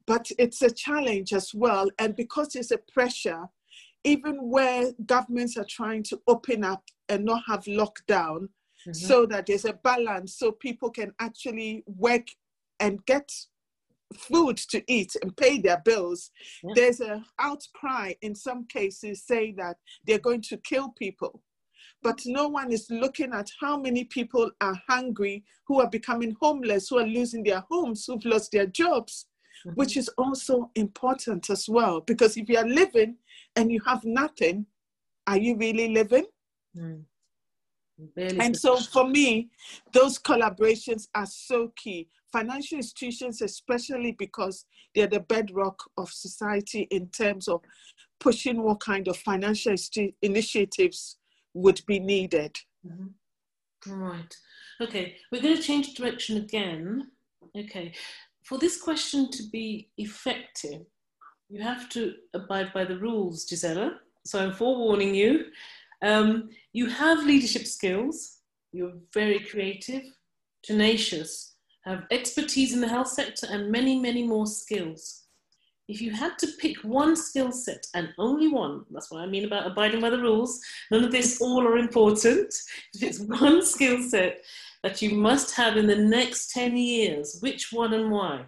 But 0.07 0.31
it's 0.39 0.63
a 0.63 0.71
challenge 0.71 1.35
as 1.35 1.53
well, 1.55 1.91
and 1.99 2.17
because 2.17 2.49
there's 2.49 2.71
a 2.71 2.79
pressure 2.79 3.49
even 4.05 4.37
where 4.49 4.93
governments 5.07 5.57
are 5.57 5.67
trying 5.69 6.03
to 6.05 6.21
open 6.27 6.65
up 6.65 6.85
and 7.09 7.25
not 7.25 7.43
have 7.47 7.65
lockdown 7.65 8.49
mm-hmm. 8.87 8.93
so 8.93 9.27
that 9.27 9.47
there's 9.47 9.65
a 9.65 9.73
balance 9.73 10.37
so 10.39 10.53
people 10.53 10.91
can 10.91 11.13
actually 11.21 11.83
work 11.87 12.27
and 12.81 13.05
get 13.07 13.31
food 14.15 14.57
to 14.57 14.83
eat 14.91 15.15
and 15.23 15.37
pay 15.37 15.59
their 15.59 15.83
bills 15.85 16.31
yeah. 16.63 16.73
there's 16.75 17.01
a 17.01 17.23
outcry 17.39 18.13
in 18.23 18.35
some 18.35 18.65
cases 18.67 19.23
saying 19.27 19.55
that 19.57 19.77
they're 20.07 20.19
going 20.19 20.41
to 20.41 20.57
kill 20.59 20.89
people 20.91 21.43
but 22.03 22.21
no 22.27 22.49
one 22.49 22.73
is 22.73 22.87
looking 22.91 23.33
at 23.33 23.51
how 23.61 23.77
many 23.77 24.05
people 24.05 24.51
are 24.61 24.81
hungry 24.89 25.45
who 25.67 25.81
are 25.81 25.91
becoming 25.91 26.35
homeless 26.41 26.89
who 26.89 26.99
are 26.99 27.07
losing 27.07 27.43
their 27.43 27.63
homes 27.71 28.07
who've 28.07 28.25
lost 28.25 28.51
their 28.51 28.67
jobs 28.67 29.27
mm-hmm. 29.67 29.75
which 29.75 29.97
is 29.97 30.09
also 30.17 30.71
important 30.75 31.51
as 31.51 31.69
well 31.69 32.01
because 32.01 32.37
if 32.39 32.49
you 32.49 32.57
are 32.57 32.69
living 32.69 33.15
and 33.57 33.71
you 33.71 33.81
have 33.87 34.05
nothing, 34.05 34.67
are 35.27 35.39
you 35.39 35.57
really 35.57 35.89
living? 35.89 36.27
Mm. 36.77 37.05
and 38.17 38.57
so 38.57 38.77
for 38.77 39.09
me, 39.09 39.49
those 39.93 40.19
collaborations 40.19 41.09
are 41.15 41.27
so 41.27 41.73
key. 41.77 42.09
Financial 42.31 42.77
institutions, 42.77 43.43
especially 43.43 44.13
because 44.13 44.67
they're 44.95 45.07
the 45.07 45.21
bedrock 45.21 45.83
of 45.97 46.11
society 46.11 46.87
in 46.91 47.09
terms 47.09 47.49
of 47.49 47.61
pushing 48.21 48.63
what 48.63 48.81
kind 48.81 49.09
of 49.09 49.17
financial 49.17 49.75
initiatives 50.23 51.17
would 51.55 51.81
be 51.87 51.99
needed. 51.99 52.57
Mm-hmm. 52.87 53.93
Right. 53.93 54.37
Okay, 54.81 55.17
we're 55.33 55.43
going 55.43 55.57
to 55.57 55.63
change 55.63 55.95
direction 55.95 56.37
again. 56.39 57.09
Okay, 57.57 57.93
for 58.45 58.59
this 58.59 58.81
question 58.81 59.31
to 59.33 59.43
be 59.51 59.91
effective, 59.99 60.83
you 61.49 61.63
have 61.63 61.89
to 61.91 62.15
abide 62.35 62.73
by 62.73 62.85
the 62.85 62.99
rules, 62.99 63.45
Gisela. 63.45 63.99
So 64.25 64.39
I'm 64.39 64.53
forewarning 64.53 65.15
you. 65.15 65.47
Um, 66.03 66.51
you 66.73 66.87
have 66.87 67.25
leadership 67.25 67.67
skills, 67.67 68.39
you're 68.73 68.95
very 69.13 69.41
creative, 69.41 70.03
tenacious, 70.63 71.55
have 71.85 72.05
expertise 72.11 72.75
in 72.75 72.81
the 72.81 72.89
health 72.89 73.09
sector, 73.09 73.47
and 73.51 73.73
many, 73.73 73.99
many 73.99 74.23
more 74.23 74.47
skills. 74.47 75.25
If 75.89 76.03
you 76.03 76.11
had 76.11 76.39
to 76.41 76.49
pick 76.61 76.77
one 76.85 77.17
skill 77.17 77.51
set 77.51 77.87
and 77.95 78.13
only 78.19 78.49
one, 78.49 78.85
that's 78.91 79.11
what 79.11 79.23
I 79.23 79.27
mean 79.27 79.47
about 79.47 79.67
abiding 79.67 80.03
by 80.03 80.11
the 80.11 80.21
rules, 80.21 80.61
none 80.91 81.03
of 81.03 81.11
this 81.11 81.41
all 81.41 81.67
are 81.67 81.79
important. 81.79 82.55
If 82.95 83.03
it's 83.03 83.21
one 83.21 83.65
skill 83.65 84.03
set 84.03 84.45
that 84.83 85.01
you 85.01 85.15
must 85.17 85.57
have 85.57 85.79
in 85.79 85.87
the 85.87 85.97
next 85.97 86.53
10 86.53 86.77
years, 86.77 87.39
which 87.41 87.73
one 87.73 87.95
and 87.95 88.11
why? 88.11 88.45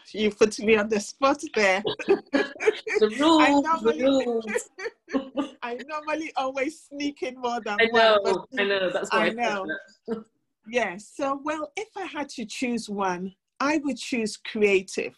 You 0.12 0.30
put 0.30 0.58
me 0.58 0.76
on 0.76 0.88
the 0.88 1.00
spot 1.00 1.42
there. 1.54 1.82
the 2.06 3.08
rules, 3.18 3.42
I 3.42 3.60
normally, 3.60 3.98
the 3.98 4.04
rules. 4.04 5.50
I 5.62 5.78
normally 5.86 6.32
always 6.36 6.82
sneak 6.82 7.22
in 7.22 7.40
more 7.40 7.60
than 7.60 7.78
I 7.80 7.86
know, 7.86 8.18
one. 8.20 8.44
I 8.58 8.64
know, 8.64 8.90
that's 8.92 9.10
why 9.12 9.18
I, 9.18 9.26
I 9.26 9.30
know. 9.30 9.66
yes. 10.68 11.10
So, 11.14 11.40
well, 11.42 11.72
if 11.76 11.88
I 11.96 12.04
had 12.04 12.28
to 12.30 12.44
choose 12.44 12.88
one, 12.88 13.34
I 13.60 13.80
would 13.84 13.96
choose 13.96 14.36
creative. 14.36 15.14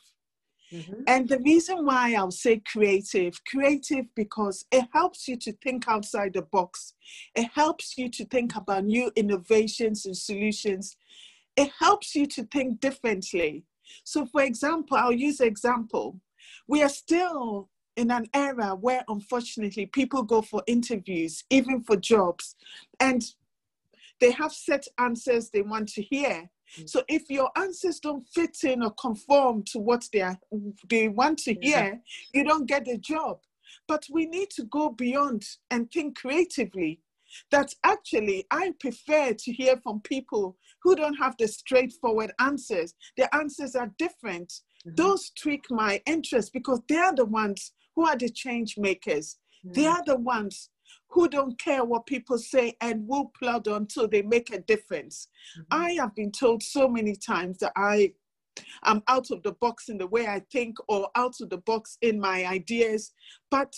Mm-hmm. 0.73 1.03
And 1.07 1.29
the 1.29 1.39
reason 1.41 1.85
why 1.85 2.15
I'll 2.15 2.31
say 2.31 2.61
creative, 2.67 3.41
creative 3.45 4.07
because 4.17 4.65
it 4.73 4.87
helps 4.93 5.29
you 5.29 5.37
to 5.39 5.53
think 5.63 5.87
outside 5.87 6.33
the 6.35 6.43
box. 6.43 6.95
It 7.35 7.49
helps 7.55 7.97
you 7.97 8.09
to 8.11 8.25
think 8.27 8.57
about 8.57 8.85
new 8.85 9.11
innovations 9.15 10.05
and 10.07 10.17
solutions. 10.17 10.97
It 11.57 11.71
helps 11.79 12.17
you 12.17 12.27
to 12.27 12.45
think 12.45 12.81
differently. 12.81 13.65
So, 14.05 14.27
for 14.27 14.43
example, 14.43 14.97
I'll 14.97 15.13
use 15.13 15.41
an 15.41 15.47
example. 15.47 16.21
We 16.67 16.83
are 16.83 16.89
still 16.89 17.69
in 17.97 18.11
an 18.11 18.27
era 18.35 18.75
where, 18.75 19.05
unfortunately, 19.09 19.87
people 19.87 20.23
go 20.23 20.43
for 20.43 20.63
interviews, 20.67 21.45
even 21.51 21.83
for 21.83 21.97
jobs, 21.97 22.57
and 23.01 23.25
they 24.21 24.33
have 24.33 24.53
set 24.53 24.87
answers 24.99 25.51
they 25.51 25.63
want 25.63 25.89
to 25.91 26.03
hear. 26.03 26.51
Mm. 26.79 26.89
So 26.89 27.03
if 27.09 27.31
your 27.31 27.51
answers 27.57 28.01
don't 28.01 28.27
fit 28.29 28.57
in 28.65 28.83
or 28.83 28.93
conform 28.93 29.65
to 29.73 29.79
what 29.79 30.09
they 30.13 30.23
are, 30.23 30.39
they 30.89 31.09
want 31.09 31.39
to 31.41 31.55
hear, 31.55 32.01
you 32.33 32.45
don't 32.45 32.67
get 32.67 32.85
the 32.85 32.99
job. 32.99 33.39
But 33.87 34.07
we 34.11 34.27
need 34.27 34.51
to 34.51 34.65
go 34.65 34.91
beyond 34.91 35.45
and 35.71 35.91
think 35.91 36.17
creatively. 36.17 37.01
That 37.51 37.75
actually, 37.85 38.47
I 38.51 38.73
prefer 38.81 39.33
to 39.33 39.53
hear 39.53 39.77
from 39.83 40.01
people 40.01 40.57
who 40.83 40.97
don't 40.97 41.15
have 41.15 41.37
the 41.39 41.49
straightforward 41.49 42.33
answers. 42.39 42.95
The 43.17 43.35
answers 43.35 43.75
are 43.75 43.93
different. 43.99 44.53
Mm-hmm. 44.87 44.95
Those 44.97 45.31
tweak 45.31 45.65
my 45.71 46.01
interest 46.07 46.53
because 46.53 46.81
they 46.89 46.97
are 46.97 47.15
the 47.15 47.25
ones 47.25 47.73
who 47.97 48.07
are 48.07 48.17
the 48.17 48.29
change 48.29 48.77
makers. 48.77 49.39
Mm-hmm. 49.65 49.81
They 49.81 49.87
are 49.87 50.03
the 50.05 50.19
ones 50.19 50.71
who 51.09 51.29
don't 51.29 51.59
care 51.59 51.85
what 51.85 52.07
people 52.07 52.39
say 52.39 52.77
and 52.81 53.07
will 53.07 53.33
plod 53.39 53.67
until 53.67 54.09
they 54.09 54.23
make 54.23 54.53
a 54.53 54.61
difference. 54.61 55.29
Mm-hmm. 55.59 55.83
I 55.83 55.93
have 56.01 56.15
been 56.15 56.33
told 56.33 56.63
so 56.63 56.89
many 56.89 57.15
times 57.15 57.59
that 57.59 57.73
I 57.77 58.13
am 58.85 59.03
out 59.09 59.31
of 59.31 59.43
the 59.43 59.53
box 59.53 59.89
in 59.89 59.99
the 59.99 60.07
way 60.07 60.27
I 60.27 60.41
think 60.53 60.77
or 60.89 61.09
out 61.17 61.35
of 61.41 61.51
the 61.51 61.59
box 61.59 61.99
in 62.03 62.21
my 62.21 62.47
ideas, 62.47 63.13
but 63.51 63.75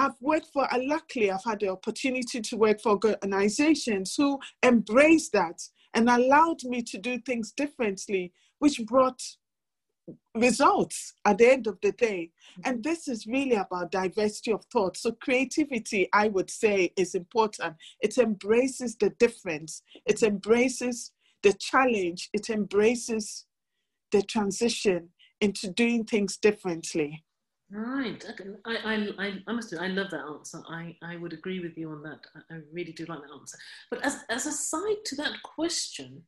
I've 0.00 0.20
worked 0.20 0.48
for, 0.52 0.66
luckily, 0.78 1.30
I've 1.30 1.44
had 1.44 1.60
the 1.60 1.68
opportunity 1.68 2.40
to 2.40 2.56
work 2.56 2.80
for 2.80 2.92
organizations 2.92 4.14
who 4.16 4.38
embrace 4.62 5.28
that 5.30 5.60
and 5.92 6.08
allowed 6.08 6.64
me 6.64 6.82
to 6.84 6.96
do 6.96 7.18
things 7.18 7.52
differently, 7.52 8.32
which 8.60 8.80
brought 8.86 9.20
results 10.34 11.12
at 11.26 11.36
the 11.38 11.52
end 11.52 11.66
of 11.66 11.78
the 11.82 11.92
day. 11.92 12.30
And 12.64 12.76
mm-hmm. 12.78 12.90
this 12.90 13.08
is 13.08 13.26
really 13.26 13.56
about 13.56 13.92
diversity 13.92 14.52
of 14.52 14.64
thought. 14.72 14.96
So, 14.96 15.12
creativity, 15.12 16.08
I 16.14 16.28
would 16.28 16.50
say, 16.50 16.92
is 16.96 17.14
important. 17.14 17.76
It 18.00 18.16
embraces 18.16 18.96
the 18.96 19.10
difference, 19.10 19.82
it 20.06 20.22
embraces 20.22 21.12
the 21.42 21.52
challenge, 21.52 22.30
it 22.32 22.48
embraces 22.48 23.46
the 24.12 24.22
transition 24.22 25.10
into 25.40 25.70
doing 25.70 26.04
things 26.04 26.36
differently. 26.36 27.24
Right. 27.72 28.24
I, 28.64 29.12
I, 29.16 29.42
I, 29.46 29.52
must 29.52 29.72
I 29.76 29.86
love 29.86 30.10
that 30.10 30.24
answer. 30.24 30.60
I, 30.68 30.96
I 31.02 31.16
would 31.16 31.32
agree 31.32 31.60
with 31.60 31.78
you 31.78 31.90
on 31.90 32.02
that. 32.02 32.20
I, 32.34 32.56
I 32.56 32.60
really 32.72 32.92
do 32.92 33.04
like 33.06 33.20
that 33.20 33.32
answer. 33.32 33.58
But 33.90 34.04
as, 34.04 34.24
as 34.28 34.46
a 34.46 34.52
side 34.52 35.04
to 35.04 35.16
that 35.16 35.40
question, 35.44 36.22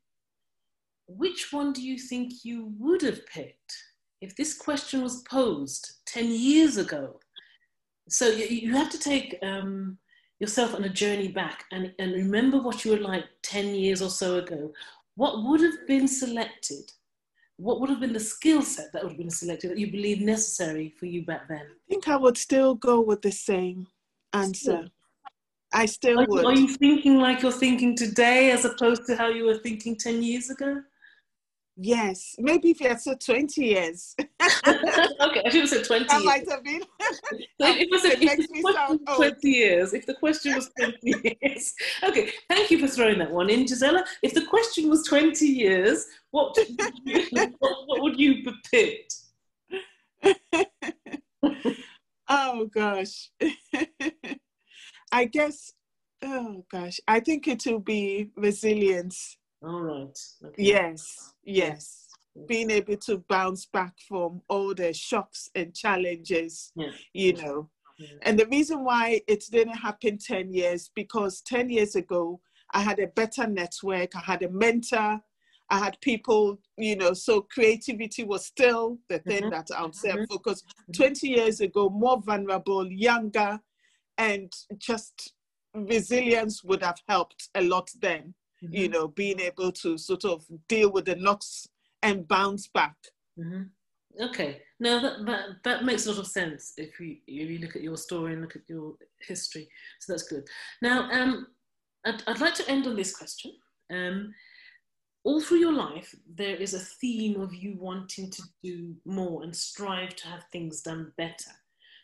which 1.09 1.53
one 1.53 1.73
do 1.73 1.83
you 1.83 1.99
think 1.99 2.45
you 2.45 2.73
would 2.79 3.03
have 3.03 3.27
picked 3.27 3.77
if 4.21 4.37
this 4.37 4.57
question 4.57 5.03
was 5.03 5.23
posed 5.23 5.95
10 6.07 6.27
years 6.27 6.77
ago? 6.77 7.19
So 8.09 8.29
you, 8.29 8.47
you 8.47 8.73
have 8.77 8.91
to 8.91 8.99
take 8.99 9.37
um, 9.43 9.99
yourself 10.39 10.75
on 10.75 10.85
a 10.85 10.89
journey 10.89 11.29
back 11.29 11.65
and, 11.73 11.93
and 11.99 12.13
remember 12.13 12.61
what 12.61 12.85
you 12.85 12.93
were 12.93 12.99
like 12.99 13.25
10 13.43 13.75
years 13.75 14.01
or 14.01 14.11
so 14.11 14.37
ago. 14.37 14.73
What 15.17 15.43
would 15.43 15.61
have 15.61 15.87
been 15.89 16.07
selected? 16.07 16.93
What 17.57 17.81
would 17.81 17.91
have 17.91 18.01
been 18.01 18.13
the 18.13 18.21
skill 18.21 18.63
set 18.63 18.93
that 18.93 19.03
would 19.03 19.13
have 19.13 19.19
been 19.19 19.31
selected 19.31 19.71
that 19.71 19.79
you 19.79 19.91
believe 19.91 20.21
necessary 20.21 20.95
for 20.99 21.07
you 21.07 21.25
back 21.25 21.49
then? 21.49 21.61
I 21.61 21.89
think 21.89 22.09
I 22.09 22.17
would 22.17 22.37
still 22.37 22.75
go 22.75 23.01
with 23.01 23.23
the 23.23 23.33
same 23.33 23.87
answer. 24.33 24.89
I 25.73 25.87
still 25.87 26.21
are, 26.21 26.27
would. 26.27 26.45
Are 26.45 26.55
you 26.55 26.69
thinking 26.69 27.19
like 27.19 27.43
you're 27.43 27.53
thinking 27.53 27.97
today 27.97 28.51
as 28.51 28.65
opposed 28.65 29.07
to 29.07 29.17
how 29.17 29.29
you 29.29 29.45
were 29.45 29.59
thinking 29.59 29.97
10 29.97 30.23
years 30.23 30.51
ago? 30.51 30.83
Yes, 31.77 32.37
maybe 32.39 32.71
if 32.71 32.81
you 32.81 32.99
said 32.99 33.21
20 33.21 33.65
years. 33.65 34.15
okay, 34.21 34.29
I 34.67 35.49
should 35.49 35.61
have 35.61 35.69
said 35.69 35.85
20 35.85 36.05
That 36.05 36.13
years. 36.13 36.25
might 36.25 36.51
have 36.51 36.63
been. 36.63 36.83
if, 37.01 37.89
it, 37.91 38.01
said, 38.03 38.19
if 38.21 38.37
the 38.37 38.61
question 38.61 39.01
was 39.07 39.17
20 39.17 39.49
years, 39.49 39.95
if 39.95 40.07
the 40.07 40.15
question 40.15 40.55
was 40.55 40.71
20 40.79 40.99
years. 41.43 41.75
Okay, 42.03 42.31
thank 42.51 42.71
you 42.71 42.79
for 42.79 42.89
throwing 42.89 43.19
that 43.21 43.31
one 43.31 43.49
in, 43.49 43.65
Gisela. 43.65 44.05
If 44.23 44.35
the 44.35 44.45
question 44.45 44.91
was 44.91 45.07
20 45.07 45.47
years, 45.47 46.05
what, 46.31 46.57
what, 47.31 47.51
what 47.87 48.03
would 48.03 48.21
you 48.21 48.43
have 48.45 48.55
picked? 48.71 49.15
oh, 52.29 52.67
gosh. 52.67 53.31
I 55.11 55.25
guess, 55.25 55.73
oh, 56.23 56.67
gosh, 56.71 57.01
I 57.09 57.21
think 57.21 57.49
it 57.49 57.63
will 57.65 57.81
be 57.81 58.31
resilience 58.37 59.39
all 59.63 59.83
right. 59.83 60.19
Okay. 60.45 60.63
Yes, 60.63 61.35
yes. 61.45 62.09
Being 62.47 62.71
able 62.71 62.97
to 62.97 63.19
bounce 63.29 63.67
back 63.67 63.95
from 64.09 64.41
all 64.49 64.75
the 64.75 64.93
shocks 64.93 65.51
and 65.55 65.75
challenges, 65.75 66.73
yeah. 66.75 66.91
you 67.13 67.35
know. 67.35 67.69
Yeah. 67.99 68.09
And 68.23 68.39
the 68.39 68.47
reason 68.47 68.85
why 68.85 69.21
it 69.29 69.45
didn't 69.51 69.75
happen 69.75 70.19
10 70.19 70.53
years, 70.53 70.91
because 70.95 71.43
10 71.43 71.71
years 71.71 71.95
ago, 71.95 72.41
I 72.73 72.81
had 72.81 72.99
a 72.99 73.07
better 73.09 73.47
network, 73.47 74.17
I 74.17 74.21
had 74.21 74.43
a 74.43 74.49
mentor, 74.49 75.21
I 75.69 75.79
had 75.79 76.01
people, 76.01 76.59
you 76.79 76.97
know, 76.97 77.13
so 77.13 77.43
creativity 77.43 78.25
was 78.25 78.47
still 78.47 78.99
the 79.09 79.19
thing 79.21 79.43
mm-hmm. 79.43 79.51
that 79.51 79.69
I 79.77 79.83
would 79.83 79.95
say 79.95 80.11
mm-hmm. 80.11 80.25
focus. 80.25 80.63
Mm-hmm. 80.63 81.03
20 81.03 81.29
years 81.29 81.61
ago, 81.61 81.91
more 81.91 82.21
vulnerable, 82.21 82.91
younger, 82.91 83.61
and 84.19 84.51
just 84.79 85.35
resilience 85.75 86.65
would 86.65 86.83
have 86.83 87.01
helped 87.09 87.49
a 87.55 87.63
lot 87.63 87.91
then 88.01 88.35
mm-hmm. 88.63 88.75
you 88.75 88.89
know, 88.89 89.09
being 89.09 89.41
able 89.41 89.73
to 89.73 89.99
sort 89.99 90.25
of 90.25 90.45
deal 90.69 90.91
with 90.93 91.07
the 91.07 91.17
knocks 91.17 91.69
and 92.03 92.27
bounce 92.29 92.69
back. 92.69 92.97
Mm-hmm. 93.39 93.63
Okay, 94.21 94.61
now 94.79 95.01
that, 95.01 95.25
that 95.25 95.45
that 95.65 95.85
makes 95.85 96.05
a 96.05 96.11
lot 96.11 96.19
of 96.19 96.27
sense 96.27 96.75
if 96.77 97.01
you 97.01 97.17
if 97.27 97.49
you 97.49 97.59
look 97.59 97.77
at 97.77 97.83
your 97.83 97.97
story 97.97 98.35
and 98.35 98.43
look 98.43 98.57
at 98.57 98.69
your 98.69 98.95
history. 99.21 99.69
So 100.01 100.13
that's 100.13 100.29
good. 100.29 100.47
Now, 100.83 101.11
um, 101.11 101.47
I'd, 102.05 102.23
I'd 102.27 102.41
like 102.41 102.55
to 102.57 102.69
end 102.69 102.87
on 102.87 102.97
this 102.97 103.17
question. 103.17 103.53
Um, 103.91 104.35
all 105.25 105.41
through 105.41 105.59
your 105.59 105.73
life, 105.73 106.15
there 106.35 106.57
is 106.57 106.75
a 106.75 106.81
theme 106.81 107.41
of 107.41 107.55
you 107.55 107.77
wanting 107.79 108.31
to 108.31 108.43
do 108.63 108.95
more 109.07 109.45
and 109.45 109.55
strive 109.55 110.17
to 110.17 110.27
have 110.27 110.45
things 110.51 110.83
done 110.83 111.13
better. 111.17 111.53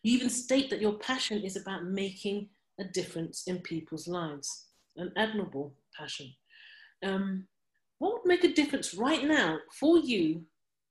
You 0.02 0.16
even 0.16 0.30
state 0.30 0.70
that 0.70 0.80
your 0.80 0.94
passion 0.98 1.42
is 1.42 1.56
about 1.56 1.84
making 1.84 2.48
a 2.78 2.84
difference 2.84 3.42
in 3.48 3.58
people's 3.58 4.06
lives. 4.06 4.66
An 4.96 5.12
admirable 5.16 5.74
passion 5.96 6.32
um, 7.04 7.46
what 7.98 8.12
would 8.14 8.26
make 8.26 8.44
a 8.44 8.52
difference 8.52 8.94
right 8.94 9.24
now 9.24 9.58
for 9.78 9.98
you? 9.98 10.44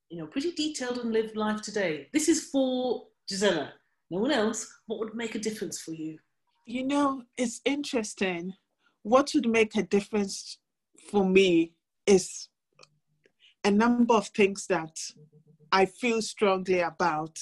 You 0.10 0.20
know, 0.20 0.28
pretty 0.28 0.52
detailed 0.52 1.00
and 1.00 1.12
lived 1.12 1.36
life 1.36 1.62
today. 1.62 2.08
This 2.14 2.30
is 2.30 2.46
for 2.46 3.08
Gisela. 3.28 3.74
No 4.10 4.20
one 4.20 4.32
else. 4.32 4.68
What 4.88 5.00
would 5.00 5.16
make 5.16 5.36
a 5.36 5.40
difference 5.40 5.82
for 5.82 5.92
you? 5.92 6.18
You 6.66 6.86
know, 6.86 7.24
it's 7.38 7.62
interesting. 7.66 8.54
What 9.04 9.32
would 9.34 9.48
make 9.48 9.76
a 9.76 9.84
difference 9.84 10.60
for 11.10 11.26
me 11.26 11.74
is 12.06 12.50
a 13.64 13.72
number 13.72 14.14
of 14.14 14.28
things 14.30 14.68
that 14.68 14.98
I 15.72 15.86
feel 15.86 16.22
strongly 16.22 16.80
about. 16.80 17.38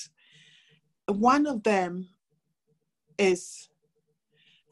One 1.07 1.45
of 1.45 1.63
them 1.63 2.09
is 3.17 3.69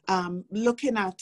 um, 0.08 0.46
looking 0.52 0.98
at 0.98 1.20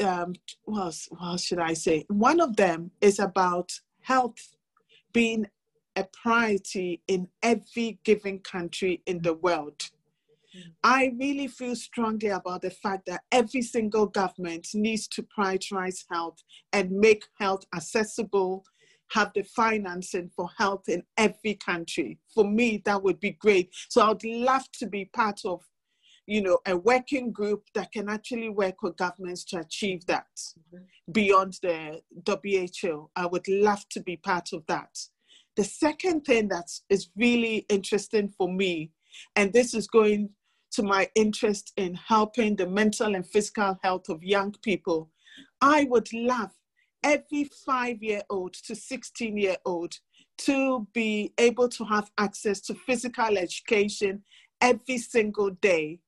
um, 0.00 0.34
what, 0.64 0.96
what 1.10 1.40
should 1.40 1.58
I 1.58 1.74
say? 1.74 2.04
One 2.08 2.40
of 2.40 2.56
them 2.56 2.90
is 3.00 3.18
about 3.18 3.72
health 4.02 4.56
being 5.12 5.46
a 5.96 6.04
priority 6.04 7.02
in 7.08 7.28
every 7.42 7.98
given 8.04 8.38
country 8.38 9.02
in 9.06 9.22
the 9.22 9.34
world. 9.34 9.82
I 10.82 11.12
really 11.18 11.48
feel 11.48 11.76
strongly 11.76 12.28
about 12.28 12.62
the 12.62 12.70
fact 12.70 13.06
that 13.06 13.22
every 13.30 13.62
single 13.62 14.06
government 14.06 14.68
needs 14.74 15.06
to 15.08 15.22
prioritize 15.22 16.04
health 16.10 16.42
and 16.72 16.90
make 16.90 17.24
health 17.38 17.64
accessible, 17.74 18.64
have 19.10 19.32
the 19.34 19.42
financing 19.42 20.30
for 20.34 20.48
health 20.56 20.88
in 20.88 21.02
every 21.16 21.54
country. 21.54 22.18
For 22.34 22.44
me, 22.44 22.82
that 22.84 23.02
would 23.02 23.20
be 23.20 23.32
great. 23.32 23.70
So 23.88 24.02
I'd 24.02 24.24
love 24.24 24.70
to 24.78 24.86
be 24.86 25.06
part 25.06 25.40
of, 25.44 25.62
you 26.28 26.42
know, 26.42 26.58
a 26.66 26.76
working 26.76 27.32
group 27.32 27.64
that 27.74 27.90
can 27.90 28.06
actually 28.10 28.50
work 28.50 28.82
with 28.82 28.98
governments 28.98 29.44
to 29.44 29.58
achieve 29.58 30.04
that 30.04 30.26
mm-hmm. 30.36 30.84
beyond 31.10 31.58
the 31.62 32.02
WHO. 32.26 33.10
I 33.16 33.24
would 33.24 33.48
love 33.48 33.88
to 33.92 34.00
be 34.02 34.18
part 34.18 34.50
of 34.52 34.62
that. 34.66 34.90
The 35.56 35.64
second 35.64 36.26
thing 36.26 36.48
that 36.48 36.68
is 36.90 37.08
really 37.16 37.64
interesting 37.70 38.28
for 38.28 38.52
me, 38.52 38.90
and 39.36 39.54
this 39.54 39.72
is 39.72 39.86
going 39.86 40.28
to 40.72 40.82
my 40.82 41.08
interest 41.14 41.72
in 41.78 41.94
helping 41.94 42.56
the 42.56 42.66
mental 42.66 43.14
and 43.14 43.26
physical 43.26 43.78
health 43.82 44.10
of 44.10 44.22
young 44.22 44.54
people, 44.62 45.10
I 45.62 45.84
would 45.84 46.12
love 46.12 46.50
every 47.02 47.44
five 47.64 48.02
year 48.02 48.20
old 48.28 48.52
to 48.66 48.76
16 48.76 49.34
year 49.38 49.56
old 49.64 49.94
to 50.40 50.86
be 50.92 51.32
able 51.38 51.70
to 51.70 51.84
have 51.84 52.10
access 52.18 52.60
to 52.60 52.74
physical 52.74 53.38
education 53.38 54.22
every 54.60 54.98
single 54.98 55.50
day 55.50 56.00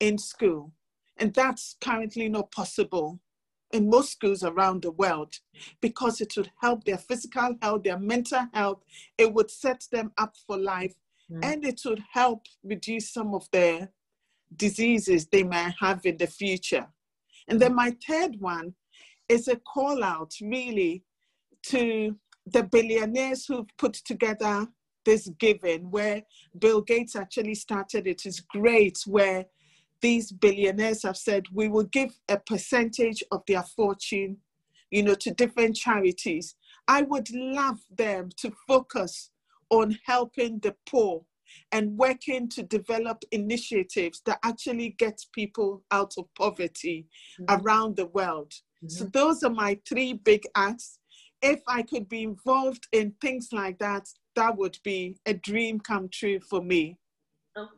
in 0.00 0.18
school. 0.18 0.72
And 1.16 1.32
that's 1.34 1.76
currently 1.80 2.28
not 2.28 2.50
possible 2.50 3.20
in 3.72 3.88
most 3.88 4.12
schools 4.12 4.42
around 4.42 4.82
the 4.82 4.90
world 4.90 5.34
because 5.80 6.20
it 6.20 6.32
would 6.36 6.50
help 6.60 6.84
their 6.84 6.98
physical 6.98 7.54
health, 7.62 7.84
their 7.84 7.98
mental 7.98 8.46
health. 8.52 8.82
It 9.16 9.32
would 9.32 9.50
set 9.50 9.86
them 9.92 10.12
up 10.18 10.34
for 10.46 10.58
life 10.58 10.94
mm. 11.30 11.44
and 11.44 11.64
it 11.64 11.80
would 11.84 12.02
help 12.12 12.46
reduce 12.64 13.12
some 13.12 13.34
of 13.34 13.48
their 13.52 13.90
diseases 14.56 15.26
they 15.26 15.44
may 15.44 15.72
have 15.78 16.04
in 16.04 16.16
the 16.16 16.26
future. 16.26 16.86
And 17.46 17.60
then 17.60 17.74
my 17.74 17.96
third 18.06 18.36
one 18.40 18.74
is 19.28 19.46
a 19.46 19.56
call 19.56 20.02
out 20.02 20.34
really 20.40 21.04
to 21.64 22.16
the 22.46 22.64
billionaires 22.64 23.46
who've 23.46 23.68
put 23.78 23.94
together 23.94 24.66
this 25.04 25.30
giving 25.38 25.90
where 25.90 26.22
Bill 26.58 26.80
Gates 26.80 27.16
actually 27.16 27.54
started 27.54 28.06
it 28.06 28.26
is 28.26 28.40
great 28.40 28.98
where 29.06 29.46
these 30.00 30.32
billionaires 30.32 31.02
have 31.02 31.16
said 31.16 31.44
we 31.52 31.68
will 31.68 31.84
give 31.84 32.18
a 32.28 32.38
percentage 32.38 33.22
of 33.30 33.42
their 33.46 33.62
fortune 33.62 34.36
you 34.90 35.02
know 35.02 35.14
to 35.14 35.30
different 35.32 35.76
charities 35.76 36.54
i 36.88 37.02
would 37.02 37.28
love 37.34 37.80
them 37.96 38.28
to 38.36 38.52
focus 38.66 39.30
on 39.70 39.96
helping 40.06 40.58
the 40.60 40.74
poor 40.86 41.24
and 41.72 41.96
working 41.96 42.48
to 42.48 42.62
develop 42.62 43.22
initiatives 43.32 44.22
that 44.26 44.38
actually 44.44 44.90
get 44.98 45.20
people 45.32 45.82
out 45.90 46.14
of 46.18 46.32
poverty 46.34 47.06
mm-hmm. 47.40 47.62
around 47.62 47.96
the 47.96 48.06
world. 48.06 48.52
Mm-hmm. 48.52 48.88
So 48.88 49.04
those 49.04 49.42
are 49.42 49.50
my 49.50 49.78
three 49.88 50.12
big 50.12 50.42
acts. 50.56 50.98
If 51.42 51.60
I 51.66 51.82
could 51.82 52.08
be 52.08 52.22
involved 52.22 52.86
in 52.92 53.14
things 53.20 53.48
like 53.52 53.78
that, 53.78 54.08
that 54.36 54.56
would 54.56 54.78
be 54.84 55.16
a 55.26 55.34
dream 55.34 55.80
come 55.80 56.08
true 56.08 56.40
for 56.40 56.62
me. 56.62 56.98
Oh, 57.56 57.68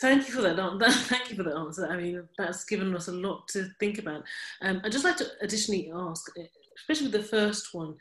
thank 0.00 0.28
you 0.28 0.34
for 0.34 0.42
that. 0.42 0.56
Thank 1.08 1.30
you 1.30 1.36
for 1.36 1.42
that 1.44 1.56
answer. 1.56 1.86
I 1.86 1.96
mean, 1.96 2.28
that's 2.38 2.64
given 2.64 2.94
us 2.94 3.08
a 3.08 3.12
lot 3.12 3.48
to 3.48 3.68
think 3.78 3.98
about. 3.98 4.22
Um, 4.62 4.80
I'd 4.84 4.92
just 4.92 5.04
like 5.04 5.16
to 5.18 5.26
additionally 5.40 5.92
ask, 5.94 6.30
especially 6.76 7.08
with 7.08 7.20
the 7.20 7.28
first 7.28 7.72
one, 7.72 7.94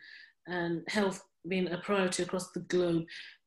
and 0.47 0.83
health 0.87 1.23
being 1.47 1.71
a 1.71 1.77
priority 1.77 2.23
across 2.23 2.51
the 2.51 2.61
globe, 2.61 3.05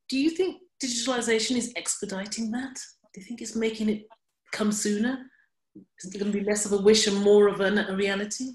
do 0.09 0.18
you 0.18 0.30
think 0.30 0.62
digitalization 0.82 1.57
is 1.57 1.72
expediting 1.76 2.51
that? 2.53 2.78
Do 3.14 3.20
you 3.20 3.26
think 3.26 3.42
it's 3.42 3.57
making 3.57 3.88
it 3.88 4.07
come 4.53 4.72
sooner? 4.72 5.18
Is 6.03 6.14
it 6.14 6.18
going 6.18 6.32
to 6.32 6.38
be 6.38 6.44
less 6.44 6.64
of 6.64 6.72
a 6.72 6.82
wish 6.82 7.07
and 7.07 7.22
more 7.22 7.49
of 7.49 7.61
a, 7.61 7.86
a 7.88 7.97
reality? 7.97 8.53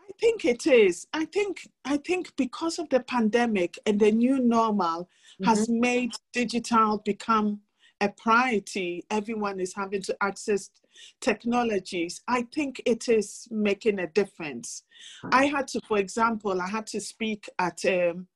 I 0.00 0.12
think 0.20 0.44
it 0.44 0.66
is. 0.66 1.06
I 1.12 1.26
think 1.26 1.68
I 1.84 1.98
think 1.98 2.34
because 2.36 2.78
of 2.78 2.88
the 2.88 3.00
pandemic 3.00 3.78
and 3.86 4.00
the 4.00 4.12
new 4.12 4.38
normal 4.40 5.02
mm-hmm. 5.02 5.44
has 5.44 5.68
made 5.68 6.12
digital 6.32 7.02
become 7.04 7.60
a 8.00 8.08
priority. 8.08 9.04
Everyone 9.10 9.60
is 9.60 9.74
having 9.74 10.02
to 10.02 10.16
access 10.20 10.70
technologies. 11.20 12.22
I 12.28 12.42
think 12.54 12.82
it 12.86 13.08
is 13.08 13.48
making 13.50 13.98
a 13.98 14.06
difference. 14.06 14.84
I 15.32 15.46
had 15.46 15.68
to, 15.68 15.80
for 15.86 15.98
example, 15.98 16.60
I 16.60 16.68
had 16.68 16.86
to 16.88 17.00
speak 17.00 17.48
at 17.58 17.84
um, 17.84 18.26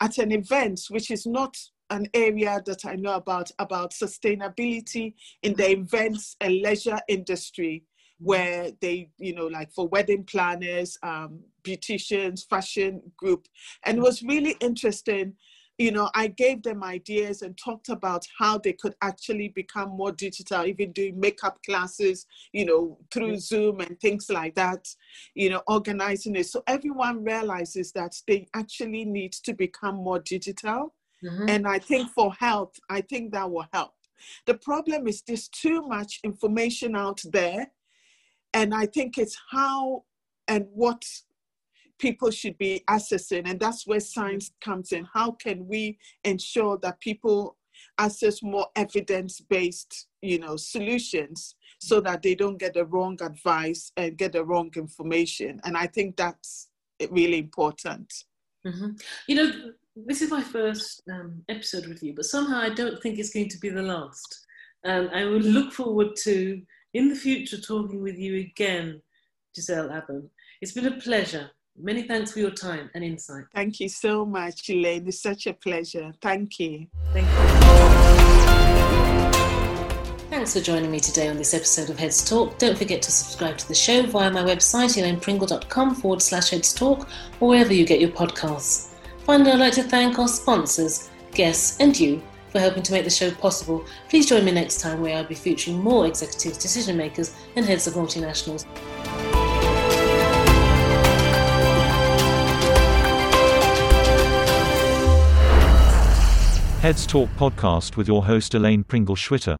at 0.00 0.18
an 0.18 0.32
event 0.32 0.80
which 0.90 1.10
is 1.10 1.26
not 1.26 1.56
an 1.90 2.08
area 2.14 2.60
that 2.64 2.84
I 2.84 2.96
know 2.96 3.14
about 3.14 3.50
about 3.58 3.92
sustainability 3.92 5.14
in 5.42 5.54
the 5.54 5.70
events 5.70 6.36
and 6.40 6.60
leisure 6.60 7.00
industry, 7.08 7.84
where 8.18 8.70
they, 8.80 9.10
you 9.18 9.34
know, 9.34 9.46
like 9.46 9.72
for 9.72 9.88
wedding 9.88 10.24
planners, 10.24 10.96
um, 11.02 11.40
beauticians, 11.62 12.48
fashion 12.48 13.02
group, 13.16 13.46
and 13.84 13.98
it 13.98 14.00
was 14.00 14.22
really 14.22 14.56
interesting. 14.60 15.34
You 15.78 15.90
know, 15.90 16.10
I 16.14 16.28
gave 16.28 16.62
them 16.62 16.84
ideas 16.84 17.42
and 17.42 17.56
talked 17.56 17.88
about 17.88 18.24
how 18.38 18.58
they 18.58 18.74
could 18.74 18.94
actually 19.02 19.48
become 19.48 19.90
more 19.90 20.12
digital, 20.12 20.66
even 20.66 20.92
doing 20.92 21.18
makeup 21.18 21.58
classes, 21.64 22.26
you 22.52 22.66
know, 22.66 22.98
through 23.10 23.38
Zoom 23.38 23.80
and 23.80 23.98
things 24.00 24.30
like 24.30 24.54
that, 24.54 24.86
you 25.34 25.50
know, 25.50 25.62
organizing 25.66 26.36
it. 26.36 26.46
So 26.46 26.62
everyone 26.66 27.24
realizes 27.24 27.90
that 27.92 28.14
they 28.28 28.46
actually 28.54 29.04
need 29.04 29.32
to 29.32 29.54
become 29.54 29.96
more 29.96 30.20
digital 30.20 30.94
Mm-hmm. 31.24 31.48
And 31.48 31.66
I 31.66 31.78
think 31.78 32.10
for 32.10 32.32
health, 32.34 32.78
I 32.90 33.00
think 33.00 33.32
that 33.32 33.50
will 33.50 33.66
help. 33.72 33.94
The 34.46 34.54
problem 34.54 35.06
is 35.06 35.22
there's 35.22 35.48
too 35.48 35.82
much 35.82 36.20
information 36.24 36.96
out 36.96 37.20
there. 37.32 37.70
And 38.54 38.74
I 38.74 38.86
think 38.86 39.18
it's 39.18 39.38
how 39.50 40.04
and 40.48 40.66
what 40.72 41.04
people 42.02 42.30
should 42.30 42.58
be 42.58 42.82
accessing. 42.90 43.48
And 43.48 43.58
that's 43.58 43.86
where 43.86 44.00
science 44.00 44.50
comes 44.60 44.92
in. 44.92 45.06
How 45.14 45.30
can 45.44 45.66
we 45.66 45.98
ensure 46.24 46.76
that 46.82 47.00
people 47.00 47.56
access 47.98 48.42
more 48.42 48.66
evidence-based, 48.76 50.08
you 50.20 50.38
know, 50.38 50.56
solutions 50.56 51.54
so 51.78 52.00
that 52.00 52.22
they 52.22 52.34
don't 52.34 52.58
get 52.58 52.74
the 52.74 52.84
wrong 52.84 53.16
advice 53.22 53.92
and 53.96 54.18
get 54.18 54.32
the 54.32 54.44
wrong 54.44 54.70
information? 54.76 55.60
And 55.64 55.76
I 55.76 55.86
think 55.86 56.16
that's 56.16 56.68
really 57.10 57.38
important. 57.38 58.12
Mm-hmm. 58.66 58.90
You 59.28 59.34
know, 59.36 59.48
this 60.08 60.22
is 60.22 60.30
my 60.30 60.42
first 60.42 61.02
um, 61.10 61.42
episode 61.48 61.86
with 61.86 62.02
you, 62.02 62.14
but 62.14 62.24
somehow 62.24 62.58
I 62.60 62.70
don't 62.70 63.00
think 63.00 63.18
it's 63.18 63.34
going 63.36 63.48
to 63.50 63.58
be 63.58 63.70
the 63.70 63.82
last. 63.82 64.46
And 64.84 65.10
I 65.10 65.24
would 65.24 65.44
look 65.44 65.72
forward 65.72 66.16
to, 66.24 66.60
in 66.94 67.08
the 67.08 67.14
future, 67.14 67.60
talking 67.60 68.02
with 68.02 68.18
you 68.18 68.40
again, 68.40 69.00
Giselle 69.54 69.90
Abbam. 69.90 70.28
It's 70.60 70.72
been 70.72 70.86
a 70.86 71.00
pleasure. 71.00 71.50
Many 71.78 72.02
thanks 72.02 72.32
for 72.32 72.38
your 72.38 72.50
time 72.50 72.90
and 72.94 73.02
insight. 73.02 73.44
Thank 73.54 73.80
you 73.80 73.88
so 73.88 74.26
much, 74.26 74.68
Elaine. 74.68 75.08
It's 75.08 75.22
such 75.22 75.46
a 75.46 75.54
pleasure. 75.54 76.12
Thank 76.20 76.58
you. 76.60 76.86
Thank 77.12 77.26
you. 77.26 77.82
Thanks 80.28 80.54
for 80.54 80.60
joining 80.60 80.90
me 80.90 80.98
today 80.98 81.28
on 81.28 81.36
this 81.36 81.54
episode 81.54 81.88
of 81.90 81.98
Heads 81.98 82.28
Talk. 82.28 82.58
Don't 82.58 82.76
forget 82.76 83.00
to 83.02 83.12
subscribe 83.12 83.58
to 83.58 83.68
the 83.68 83.74
show 83.74 84.02
via 84.02 84.30
my 84.30 84.42
website, 84.42 85.00
elainepringle.com 85.00 85.94
forward 85.94 86.22
slash 86.22 86.50
Heads 86.50 86.74
Talk, 86.74 87.08
or 87.40 87.48
wherever 87.48 87.72
you 87.72 87.86
get 87.86 88.00
your 88.00 88.10
podcasts. 88.10 88.88
Finally, 89.24 89.52
I'd 89.52 89.60
like 89.60 89.74
to 89.74 89.82
thank 89.82 90.18
our 90.18 90.28
sponsors, 90.28 91.10
guests, 91.32 91.78
and 91.80 91.98
you 91.98 92.22
for 92.48 92.60
helping 92.60 92.82
to 92.82 92.92
make 92.92 93.04
the 93.04 93.10
show 93.10 93.30
possible. 93.30 93.84
Please 94.08 94.26
join 94.26 94.44
me 94.44 94.52
next 94.52 94.80
time 94.80 95.00
where 95.00 95.16
I'll 95.16 95.24
be 95.24 95.34
featuring 95.34 95.78
more 95.78 96.06
executives, 96.06 96.58
decision 96.58 96.96
makers, 96.96 97.34
and 97.56 97.64
heads 97.64 97.86
of 97.86 97.94
multinationals. 97.94 98.66
Heads 106.82 107.06
Talk 107.06 107.28
podcast 107.38 107.96
with 107.96 108.08
your 108.08 108.24
host 108.24 108.54
Elaine 108.54 108.82
Pringle 108.82 109.14
Schwitter. 109.14 109.54